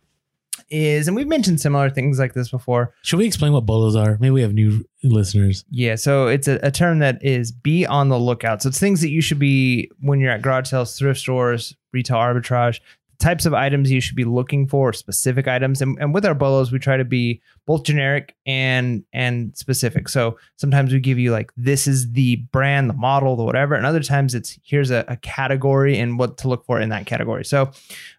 [0.70, 2.94] is, and we've mentioned similar things like this before.
[3.02, 4.18] Should we explain what bolos are?
[4.20, 5.64] Maybe we have new listeners.
[5.70, 8.62] Yeah, so it's a, a term that is be on the lookout.
[8.62, 12.16] So it's things that you should be when you're at garage sales, thrift stores, retail
[12.16, 12.80] arbitrage,
[13.18, 15.82] types of items you should be looking for, specific items.
[15.82, 20.08] And, and with our bolos, we try to be both generic and and specific.
[20.08, 23.84] So sometimes we give you like this is the brand, the model, the whatever, and
[23.84, 27.44] other times it's here's a, a category and what to look for in that category.
[27.44, 27.70] So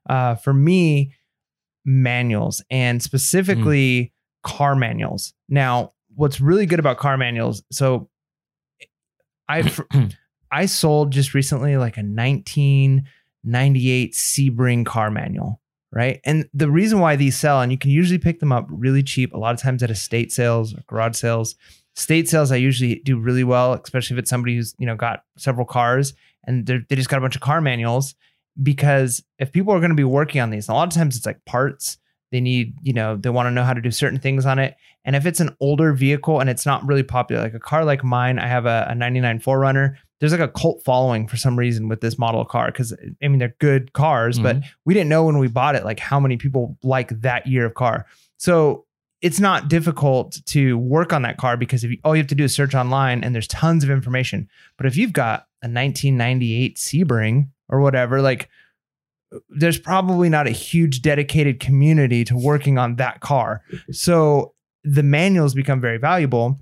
[0.10, 1.14] uh, for me,
[1.86, 4.11] manuals and specifically
[4.43, 5.34] car manuals.
[5.47, 8.09] Now, what's really good about car manuals, so
[9.47, 9.71] I
[10.51, 15.61] I sold just recently like a 1998 Sebring car manual,
[15.91, 16.19] right?
[16.23, 19.34] And the reason why these sell, and you can usually pick them up really cheap,
[19.34, 21.55] a lot of times at estate sales or garage sales.
[21.95, 25.23] State sales, I usually do really well, especially if it's somebody who's you know got
[25.38, 26.13] several cars
[26.45, 28.15] and they just got a bunch of car manuals.
[28.62, 31.26] Because if people are going to be working on these, a lot of times it's
[31.26, 31.97] like parts
[32.32, 34.76] they need, you know, they want to know how to do certain things on it.
[35.03, 38.03] And if it's an older vehicle and it's not really popular, like a car like
[38.03, 39.95] mine, I have a, a 99 4Runner.
[40.20, 42.93] There's like a cult following for some reason with this model of car because
[43.24, 44.70] I mean they're good cars, but mm-hmm.
[44.86, 47.74] we didn't know when we bought it like how many people like that year of
[47.74, 48.05] car.
[48.38, 48.86] So
[49.22, 52.36] it's not difficult to work on that car because if you, all you have to
[52.36, 54.49] do is search online and there's tons of information.
[54.78, 58.49] But if you've got a 1998 Sebring or whatever, like
[59.49, 63.61] there's probably not a huge dedicated community to working on that car.
[63.91, 64.53] So
[64.84, 66.59] the manuals become very valuable.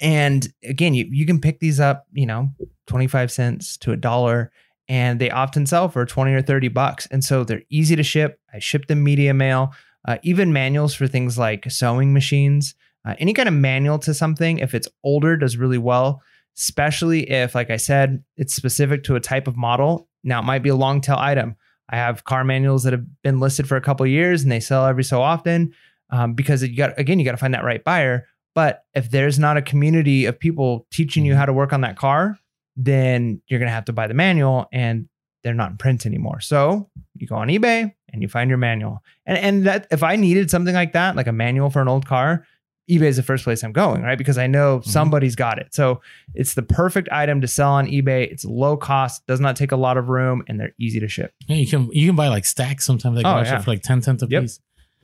[0.00, 2.50] And again, you, you can pick these up, you know,
[2.86, 4.50] 25 cents to a dollar,
[4.88, 7.06] and they often sell for 20 or 30 bucks.
[7.10, 8.40] And so they're easy to ship.
[8.54, 9.74] I ship them media mail.
[10.06, 12.74] uh, even manuals for things like sewing machines.
[13.04, 16.22] Uh, any kind of manual to something, if it's older, does really well,
[16.56, 20.07] especially if, like I said, it's specific to a type of model.
[20.24, 21.56] Now, it might be a long tail item.
[21.88, 24.86] I have car manuals that have been listed for a couple years and they sell
[24.86, 25.72] every so often
[26.10, 28.26] um, because you got, again, you got to find that right buyer.
[28.54, 31.96] But if there's not a community of people teaching you how to work on that
[31.96, 32.38] car,
[32.76, 35.08] then you're going to have to buy the manual and
[35.42, 36.40] they're not in print anymore.
[36.40, 39.02] So you go on eBay and you find your manual.
[39.26, 42.06] And and that if I needed something like that, like a manual for an old
[42.06, 42.46] car,
[42.88, 44.16] eBay is the first place I'm going, right?
[44.16, 44.86] Because I know Mhm.
[44.86, 45.74] somebody's got it.
[45.74, 46.00] So
[46.34, 48.30] it's the perfect item to sell on eBay.
[48.30, 51.32] It's low cost, does not take a lot of room, and they're easy to ship.
[51.46, 53.60] Yeah, you can you can buy like stacks sometimes like Oh, yeah.
[53.60, 54.42] for like 10 cents a Yep.
[54.42, 54.60] piece.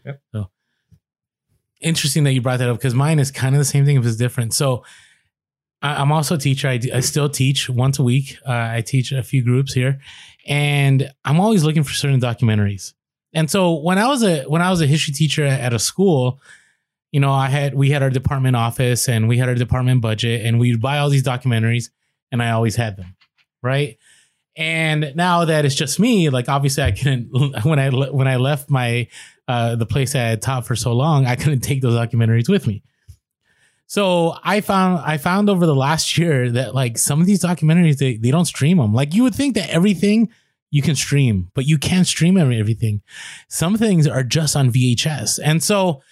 [0.07, 0.21] Yep.
[0.33, 0.51] So
[1.81, 4.07] interesting that you brought that up because mine is kind of the same thing if
[4.07, 4.55] it's different.
[4.55, 4.85] So
[5.83, 6.69] I, I'm also a teacher.
[6.69, 8.39] I, do- I still teach once a week.
[8.47, 10.01] Uh, I teach a few groups here,
[10.47, 12.95] and I'm always looking for certain documentaries.
[13.35, 16.41] And so when I was a when I was a history teacher at a school,
[17.15, 20.45] you know, I had we had our department office and we had our department budget,
[20.45, 21.91] and we'd buy all these documentaries,
[22.33, 23.15] and I always had them,
[23.63, 23.99] right?
[24.57, 27.29] And now that it's just me, like obviously I couldn't
[27.65, 29.07] when I when I left my
[29.47, 32.67] uh, the place I had taught for so long, I couldn't take those documentaries with
[32.67, 32.83] me.
[33.87, 37.99] So I found I found over the last year that like some of these documentaries
[37.99, 38.93] they, they don't stream them.
[38.93, 40.31] Like you would think that everything
[40.73, 43.03] you can stream, but you can't stream everything.
[43.49, 45.39] Some things are just on VHS.
[45.45, 46.03] And so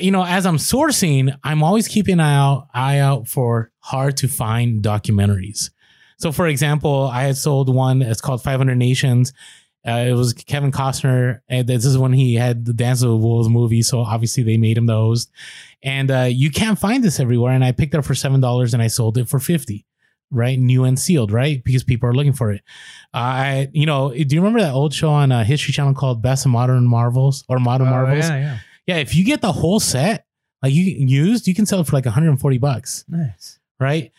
[0.00, 4.16] you know, as I'm sourcing, I'm always keeping an eye out, eye out for hard
[4.18, 5.70] to find documentaries.
[6.18, 8.02] So, for example, I had sold one.
[8.02, 9.32] It's called 500 Nations.
[9.86, 13.16] Uh, it was Kevin Costner, and this is when he had the Dance of the
[13.16, 13.80] Wolves movie.
[13.80, 15.30] So obviously they made him the host,
[15.82, 17.52] and uh, you can't find this everywhere.
[17.54, 19.86] And I picked it up for seven dollars, and I sold it for fifty,
[20.30, 22.60] right, new and sealed, right, because people are looking for it.
[23.14, 26.20] Uh, I, you know, do you remember that old show on uh, History Channel called
[26.20, 28.28] Best of Modern Marvels or Modern Marvels?
[28.28, 28.58] Oh, yeah, yeah.
[28.86, 30.26] Yeah, if you get the whole set,
[30.62, 33.58] like you used, you can sell it for like 140 bucks, Nice.
[33.78, 34.12] right?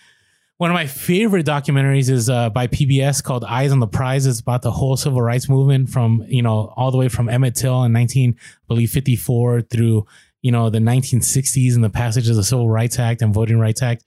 [0.57, 4.27] One of my favorite documentaries is uh, by PBS called Eyes on the Prize.
[4.27, 7.55] It's about the whole civil rights movement from, you know, all the way from Emmett
[7.55, 10.05] Till in 19, I believe 54 through,
[10.43, 13.81] you know, the 1960s and the passage of the Civil Rights Act and Voting Rights
[13.81, 14.03] Act.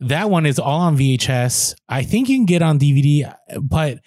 [0.00, 1.74] That one is all on VHS.
[1.88, 3.98] I think you can get on DVD, but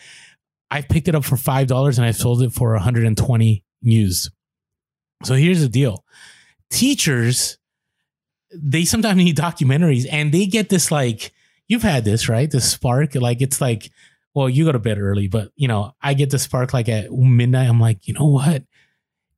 [0.71, 4.31] I picked it up for $5 and I sold it for 120 used.
[5.23, 6.03] So here's the deal.
[6.69, 7.57] Teachers,
[8.53, 11.31] they sometimes need documentaries and they get this like,
[11.67, 12.49] you've had this, right?
[12.49, 13.15] This spark.
[13.15, 13.91] Like it's like,
[14.33, 17.11] well, you go to bed early, but you know, I get the spark like at
[17.11, 17.67] midnight.
[17.67, 18.63] I'm like, you know what?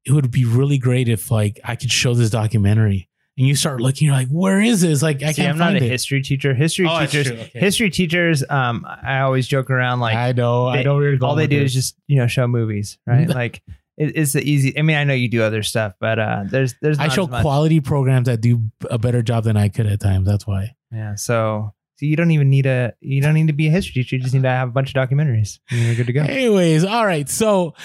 [0.05, 3.07] It would be really great if like I could show this documentary.
[3.37, 5.01] And you start looking, you're like, where is this?
[5.01, 5.89] Like, I See, can't I'm not a it.
[5.89, 6.53] history teacher.
[6.53, 7.27] History Oh, teachers.
[7.31, 7.49] Okay.
[7.53, 8.43] history teachers.
[8.49, 10.95] Um, I always joke around like I know, I know.
[10.95, 11.71] Where you're going all they with do this.
[11.71, 13.27] is just you know show movies, right?
[13.41, 13.61] Like
[14.01, 14.77] it, it's the easy.
[14.77, 17.79] I mean, I know you do other stuff, but uh, there's there's I show quality
[17.79, 20.27] programs that do a better job than I could at times.
[20.27, 20.75] That's why.
[20.91, 24.01] Yeah, so so you don't even need a you don't need to be a history
[24.01, 24.15] teacher.
[24.15, 25.59] You just need to have a bunch of documentaries.
[25.69, 26.23] And you're good to go.
[26.23, 27.29] Anyways, all right.
[27.29, 27.75] So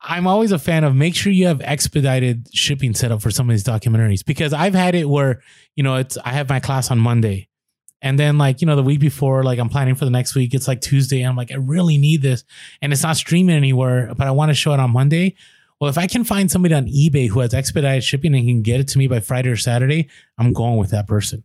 [0.00, 3.48] I'm always a fan of make sure you have expedited shipping set up for some
[3.48, 5.42] of these documentaries because I've had it where,
[5.74, 7.48] you know, it's I have my class on Monday.
[8.04, 10.52] And then like, you know, the week before, like I'm planning for the next week,
[10.52, 11.22] it's like Tuesday.
[11.22, 12.44] I'm like, I really need this.
[12.82, 15.36] And it's not streaming anywhere, but I want to show it on Monday.
[15.80, 18.78] Well, if I can find somebody on eBay who has expedited shipping and can get
[18.78, 21.44] it to me by Friday or Saturday, I'm going with that person.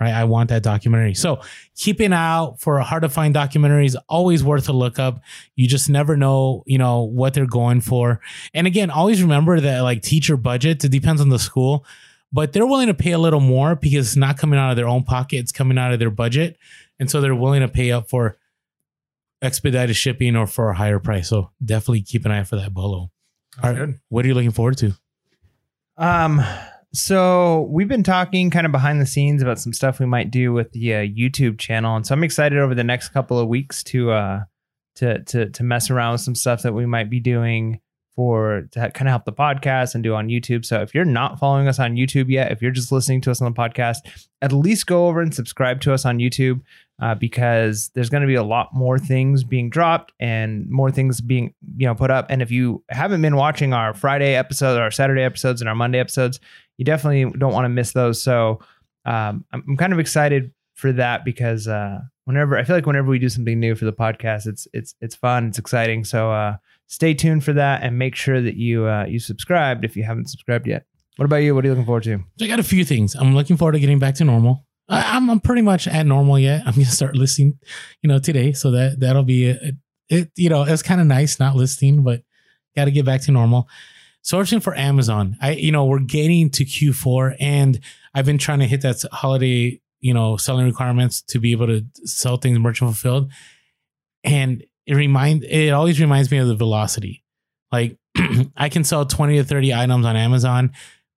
[0.00, 0.12] Right.
[0.12, 1.12] I want that documentary.
[1.12, 1.42] So
[1.76, 3.94] keep an eye out for hard to find documentaries.
[4.08, 5.20] Always worth a look up.
[5.56, 8.20] You just never know, you know, what they're going for.
[8.54, 11.84] And again, always remember that like teacher budget, it depends on the school,
[12.32, 14.88] but they're willing to pay a little more because it's not coming out of their
[14.88, 15.38] own pocket.
[15.38, 16.56] It's coming out of their budget.
[16.98, 18.36] And so they're willing to pay up for
[19.42, 21.28] expedited shipping or for a higher price.
[21.28, 23.10] So definitely keep an eye for that bolo.
[23.62, 23.94] All right.
[24.08, 24.92] What are you looking forward to?
[25.96, 26.42] Um,
[26.92, 30.52] so we've been talking kind of behind the scenes about some stuff we might do
[30.52, 33.84] with the uh, YouTube channel, and so I'm excited over the next couple of weeks
[33.84, 34.40] to uh
[34.96, 37.80] to to to mess around with some stuff that we might be doing
[38.20, 40.62] for to kind of help the podcast and do on YouTube.
[40.62, 43.40] So if you're not following us on YouTube yet, if you're just listening to us
[43.40, 44.00] on the podcast,
[44.42, 46.60] at least go over and subscribe to us on YouTube
[47.00, 51.22] uh, because there's going to be a lot more things being dropped and more things
[51.22, 52.26] being you know put up.
[52.28, 55.98] And if you haven't been watching our Friday episode, our Saturday episodes, and our Monday
[55.98, 56.40] episodes,
[56.76, 58.20] you definitely don't want to miss those.
[58.20, 58.60] So
[59.06, 63.08] um, I'm, I'm kind of excited for that because uh, whenever I feel like whenever
[63.08, 66.04] we do something new for the podcast, it's it's it's fun, it's exciting.
[66.04, 66.56] So uh,
[66.90, 70.28] stay tuned for that and make sure that you uh, you subscribed if you haven't
[70.28, 70.84] subscribed yet.
[71.16, 71.54] What about you?
[71.54, 72.22] What are you looking forward to?
[72.40, 73.14] I got a few things.
[73.14, 74.66] I'm looking forward to getting back to normal.
[74.88, 76.62] I, I'm, I'm pretty much at normal yet.
[76.66, 77.58] I'm gonna start listening,
[78.02, 78.52] you know, today.
[78.52, 79.76] So that that'll be it.
[80.08, 82.22] it you know, it's kind of nice not listening, but
[82.76, 83.68] got to get back to normal.
[84.22, 85.36] sourcing for Amazon.
[85.40, 87.80] I, you know, we're getting to Q4 and
[88.14, 91.84] I've been trying to hit that holiday, you know, selling requirements to be able to
[92.04, 93.32] sell things merchant fulfilled.
[94.22, 97.22] And it remind it always reminds me of the velocity.
[97.70, 97.96] Like
[98.56, 100.72] I can sell 20 to 30 items on Amazon,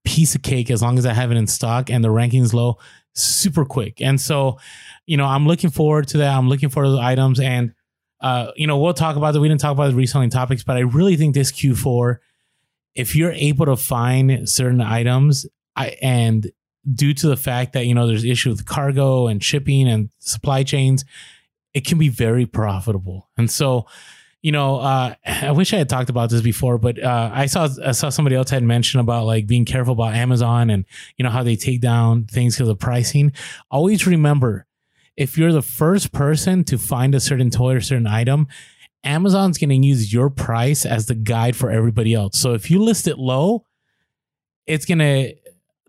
[0.05, 2.77] piece of cake as long as I have it in stock and the ranking's low,
[3.13, 3.99] super quick.
[3.99, 4.59] And so,
[5.07, 6.37] you know, I'm looking forward to that.
[6.37, 7.73] I'm looking for those items and
[8.21, 9.41] uh, you know, we'll talk about that.
[9.41, 12.19] We didn't talk about the reselling topics, but I really think this Q4,
[12.93, 16.49] if you're able to find certain items, I and
[16.93, 20.61] due to the fact that you know there's issue with cargo and shipping and supply
[20.63, 21.03] chains,
[21.73, 23.29] it can be very profitable.
[23.37, 23.87] And so,
[24.41, 27.67] you know, uh, I wish I had talked about this before, but uh, I saw
[27.83, 30.85] I saw somebody else had mentioned about like being careful about Amazon and
[31.17, 33.31] you know how they take down things because of pricing.
[33.71, 34.65] Always remember
[35.15, 38.47] if you're the first person to find a certain toy or certain item,
[39.03, 42.39] Amazon's going to use your price as the guide for everybody else.
[42.39, 43.65] So if you list it low,
[44.65, 45.35] it's going to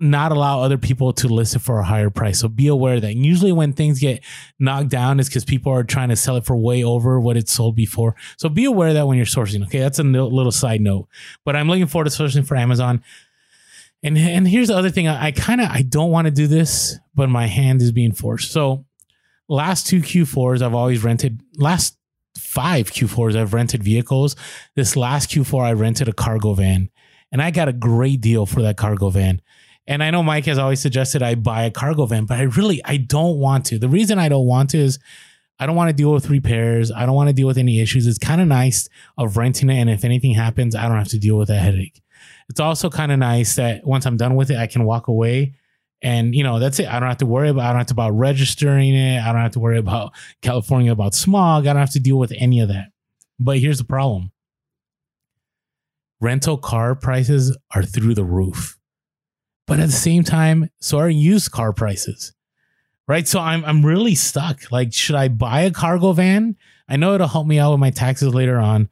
[0.04, 2.40] not allow other people to list it for a higher price.
[2.40, 3.10] So be aware that.
[3.10, 4.22] And usually when things get
[4.58, 7.48] knocked down is because people are trying to sell it for way over what it
[7.48, 8.14] sold before.
[8.36, 9.64] So be aware that when you're sourcing.
[9.64, 11.08] Okay, that's a little side note.
[11.44, 13.02] But I'm looking forward to sourcing for Amazon.
[14.02, 15.08] And and here's the other thing.
[15.08, 18.12] I, I kind of I don't want to do this, but my hand is being
[18.12, 18.52] forced.
[18.52, 18.84] So
[19.48, 21.96] last two Q4s, I've always rented, last
[22.38, 24.36] five Q4s, I've rented vehicles.
[24.74, 26.90] This last Q4, I rented a cargo van
[27.32, 29.40] and I got a great deal for that cargo van.
[29.86, 32.80] And I know Mike has always suggested I buy a cargo van, but I really,
[32.84, 33.78] I don't want to.
[33.78, 34.98] The reason I don't want to is
[35.58, 36.90] I don't want to deal with repairs.
[36.90, 38.06] I don't want to deal with any issues.
[38.06, 39.76] It's kind of nice of renting it.
[39.76, 42.00] And if anything happens, I don't have to deal with that headache.
[42.48, 45.54] It's also kind of nice that once I'm done with it, I can walk away
[46.04, 46.86] and you know, that's it.
[46.86, 49.20] I don't have to worry about I don't have to about registering it.
[49.22, 50.12] I don't have to worry about
[50.42, 51.66] California about smog.
[51.66, 52.88] I don't have to deal with any of that.
[53.40, 54.30] But here's the problem.
[56.20, 58.78] Rental car prices are through the roof.
[59.66, 62.32] But at the same time, so are used car prices.
[63.06, 63.28] Right?
[63.28, 64.70] So I'm I'm really stuck.
[64.72, 66.56] Like should I buy a cargo van?
[66.88, 68.88] I know it'll help me out with my taxes later on.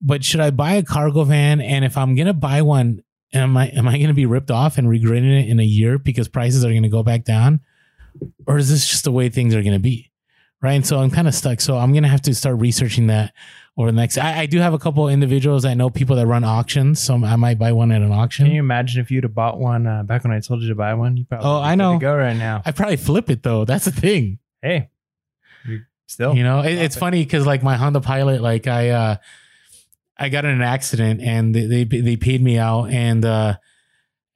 [0.00, 3.02] But should I buy a cargo van and if I'm to buy one,
[3.32, 6.28] am I am I to be ripped off and regretting it in a year because
[6.28, 7.60] prices are to go back down,
[8.46, 10.10] or is this just the way things are to be,
[10.62, 10.72] right?
[10.72, 11.60] And so I'm kind of stuck.
[11.60, 13.32] So I'm going to have to start researching that
[13.76, 14.18] over the next.
[14.18, 17.36] I, I do have a couple individuals I know people that run auctions, so I
[17.36, 18.46] might buy one at an auction.
[18.46, 20.74] Can you imagine if you'd have bought one uh, back when I told you to
[20.74, 21.16] buy one?
[21.16, 22.62] You probably oh I know go right now.
[22.64, 23.64] I probably flip it though.
[23.64, 24.38] That's the thing.
[24.62, 24.90] Hey,
[26.06, 28.90] still you know it, it's funny because like my Honda Pilot, like I.
[28.90, 29.16] uh
[30.20, 33.56] I got in an accident and they they, they paid me out and uh,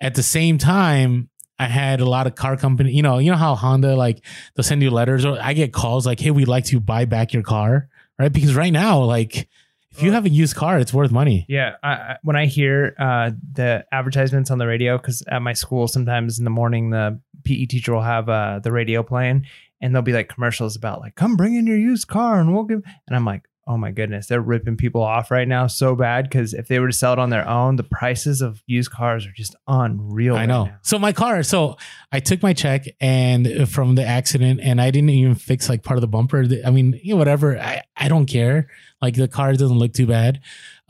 [0.00, 1.28] at the same time
[1.62, 4.64] I had a lot of car company, you know, you know how Honda like they'll
[4.64, 7.42] send you letters or I get calls like, "Hey, we'd like to buy back your
[7.42, 7.88] car."
[8.18, 8.32] Right?
[8.32, 9.48] Because right now like
[9.92, 11.44] if you have a used car, it's worth money.
[11.48, 15.86] Yeah, I, when I hear uh, the advertisements on the radio, because at my school
[15.86, 19.46] sometimes in the morning the PE teacher will have uh, the radio playing,
[19.80, 22.64] and there'll be like commercials about like, "Come bring in your used car, and we'll
[22.64, 26.24] give." And I'm like, oh my goodness, they're ripping people off right now so bad
[26.24, 29.24] because if they were to sell it on their own, the prices of used cars
[29.26, 30.36] are just unreal.
[30.36, 30.72] I know.
[30.82, 31.76] so my car, so
[32.10, 35.96] I took my check and from the accident, and I didn't even fix like part
[35.96, 36.44] of the bumper.
[36.64, 37.58] I mean, you know, whatever.
[37.58, 38.68] I I don't care.
[39.00, 40.40] Like the car doesn't look too bad,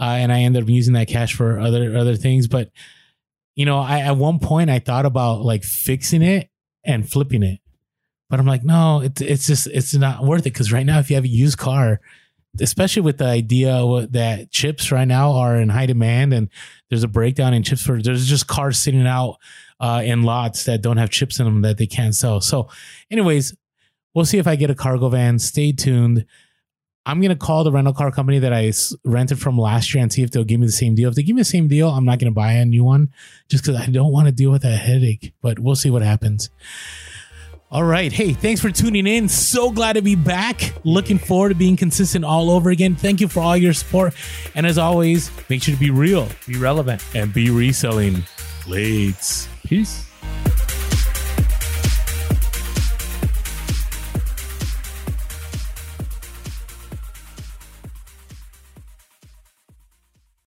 [0.01, 2.49] uh, and I ended up using that cash for other other things.
[2.49, 2.71] But
[3.55, 6.49] you know, I at one point I thought about like fixing it
[6.85, 7.61] and flipping it.
[8.31, 11.11] But I'm like, no, it's it's just it's not worth it because right now, if
[11.11, 12.01] you have a used car,
[12.61, 13.73] especially with the idea
[14.11, 16.49] that chips right now are in high demand and
[16.91, 19.37] there's a breakdown in chips for there's just cars sitting out
[19.81, 22.41] uh, in lots that don't have chips in them that they can't sell.
[22.41, 22.69] So,
[23.11, 23.55] anyways,
[24.15, 25.39] we'll see if I get a cargo van.
[25.39, 26.27] Stay tuned.
[27.05, 28.73] I'm gonna call the rental car company that I
[29.05, 31.09] rented from last year and see if they'll give me the same deal.
[31.09, 33.13] If they give me the same deal, I'm not gonna buy a new one
[33.49, 35.33] just because I don't want to deal with that headache.
[35.41, 36.51] But we'll see what happens.
[37.73, 38.13] All right.
[38.13, 39.31] Hey, thanks for tuning in.
[39.31, 40.75] So glad to be back.
[40.85, 42.97] Looking forward to being consistent all over again.
[42.97, 44.13] Thank you for all your support.
[44.55, 48.25] And as always, make sure to be real, be relevant, and be reselling.
[48.67, 49.49] Blades.
[49.65, 50.12] Peace.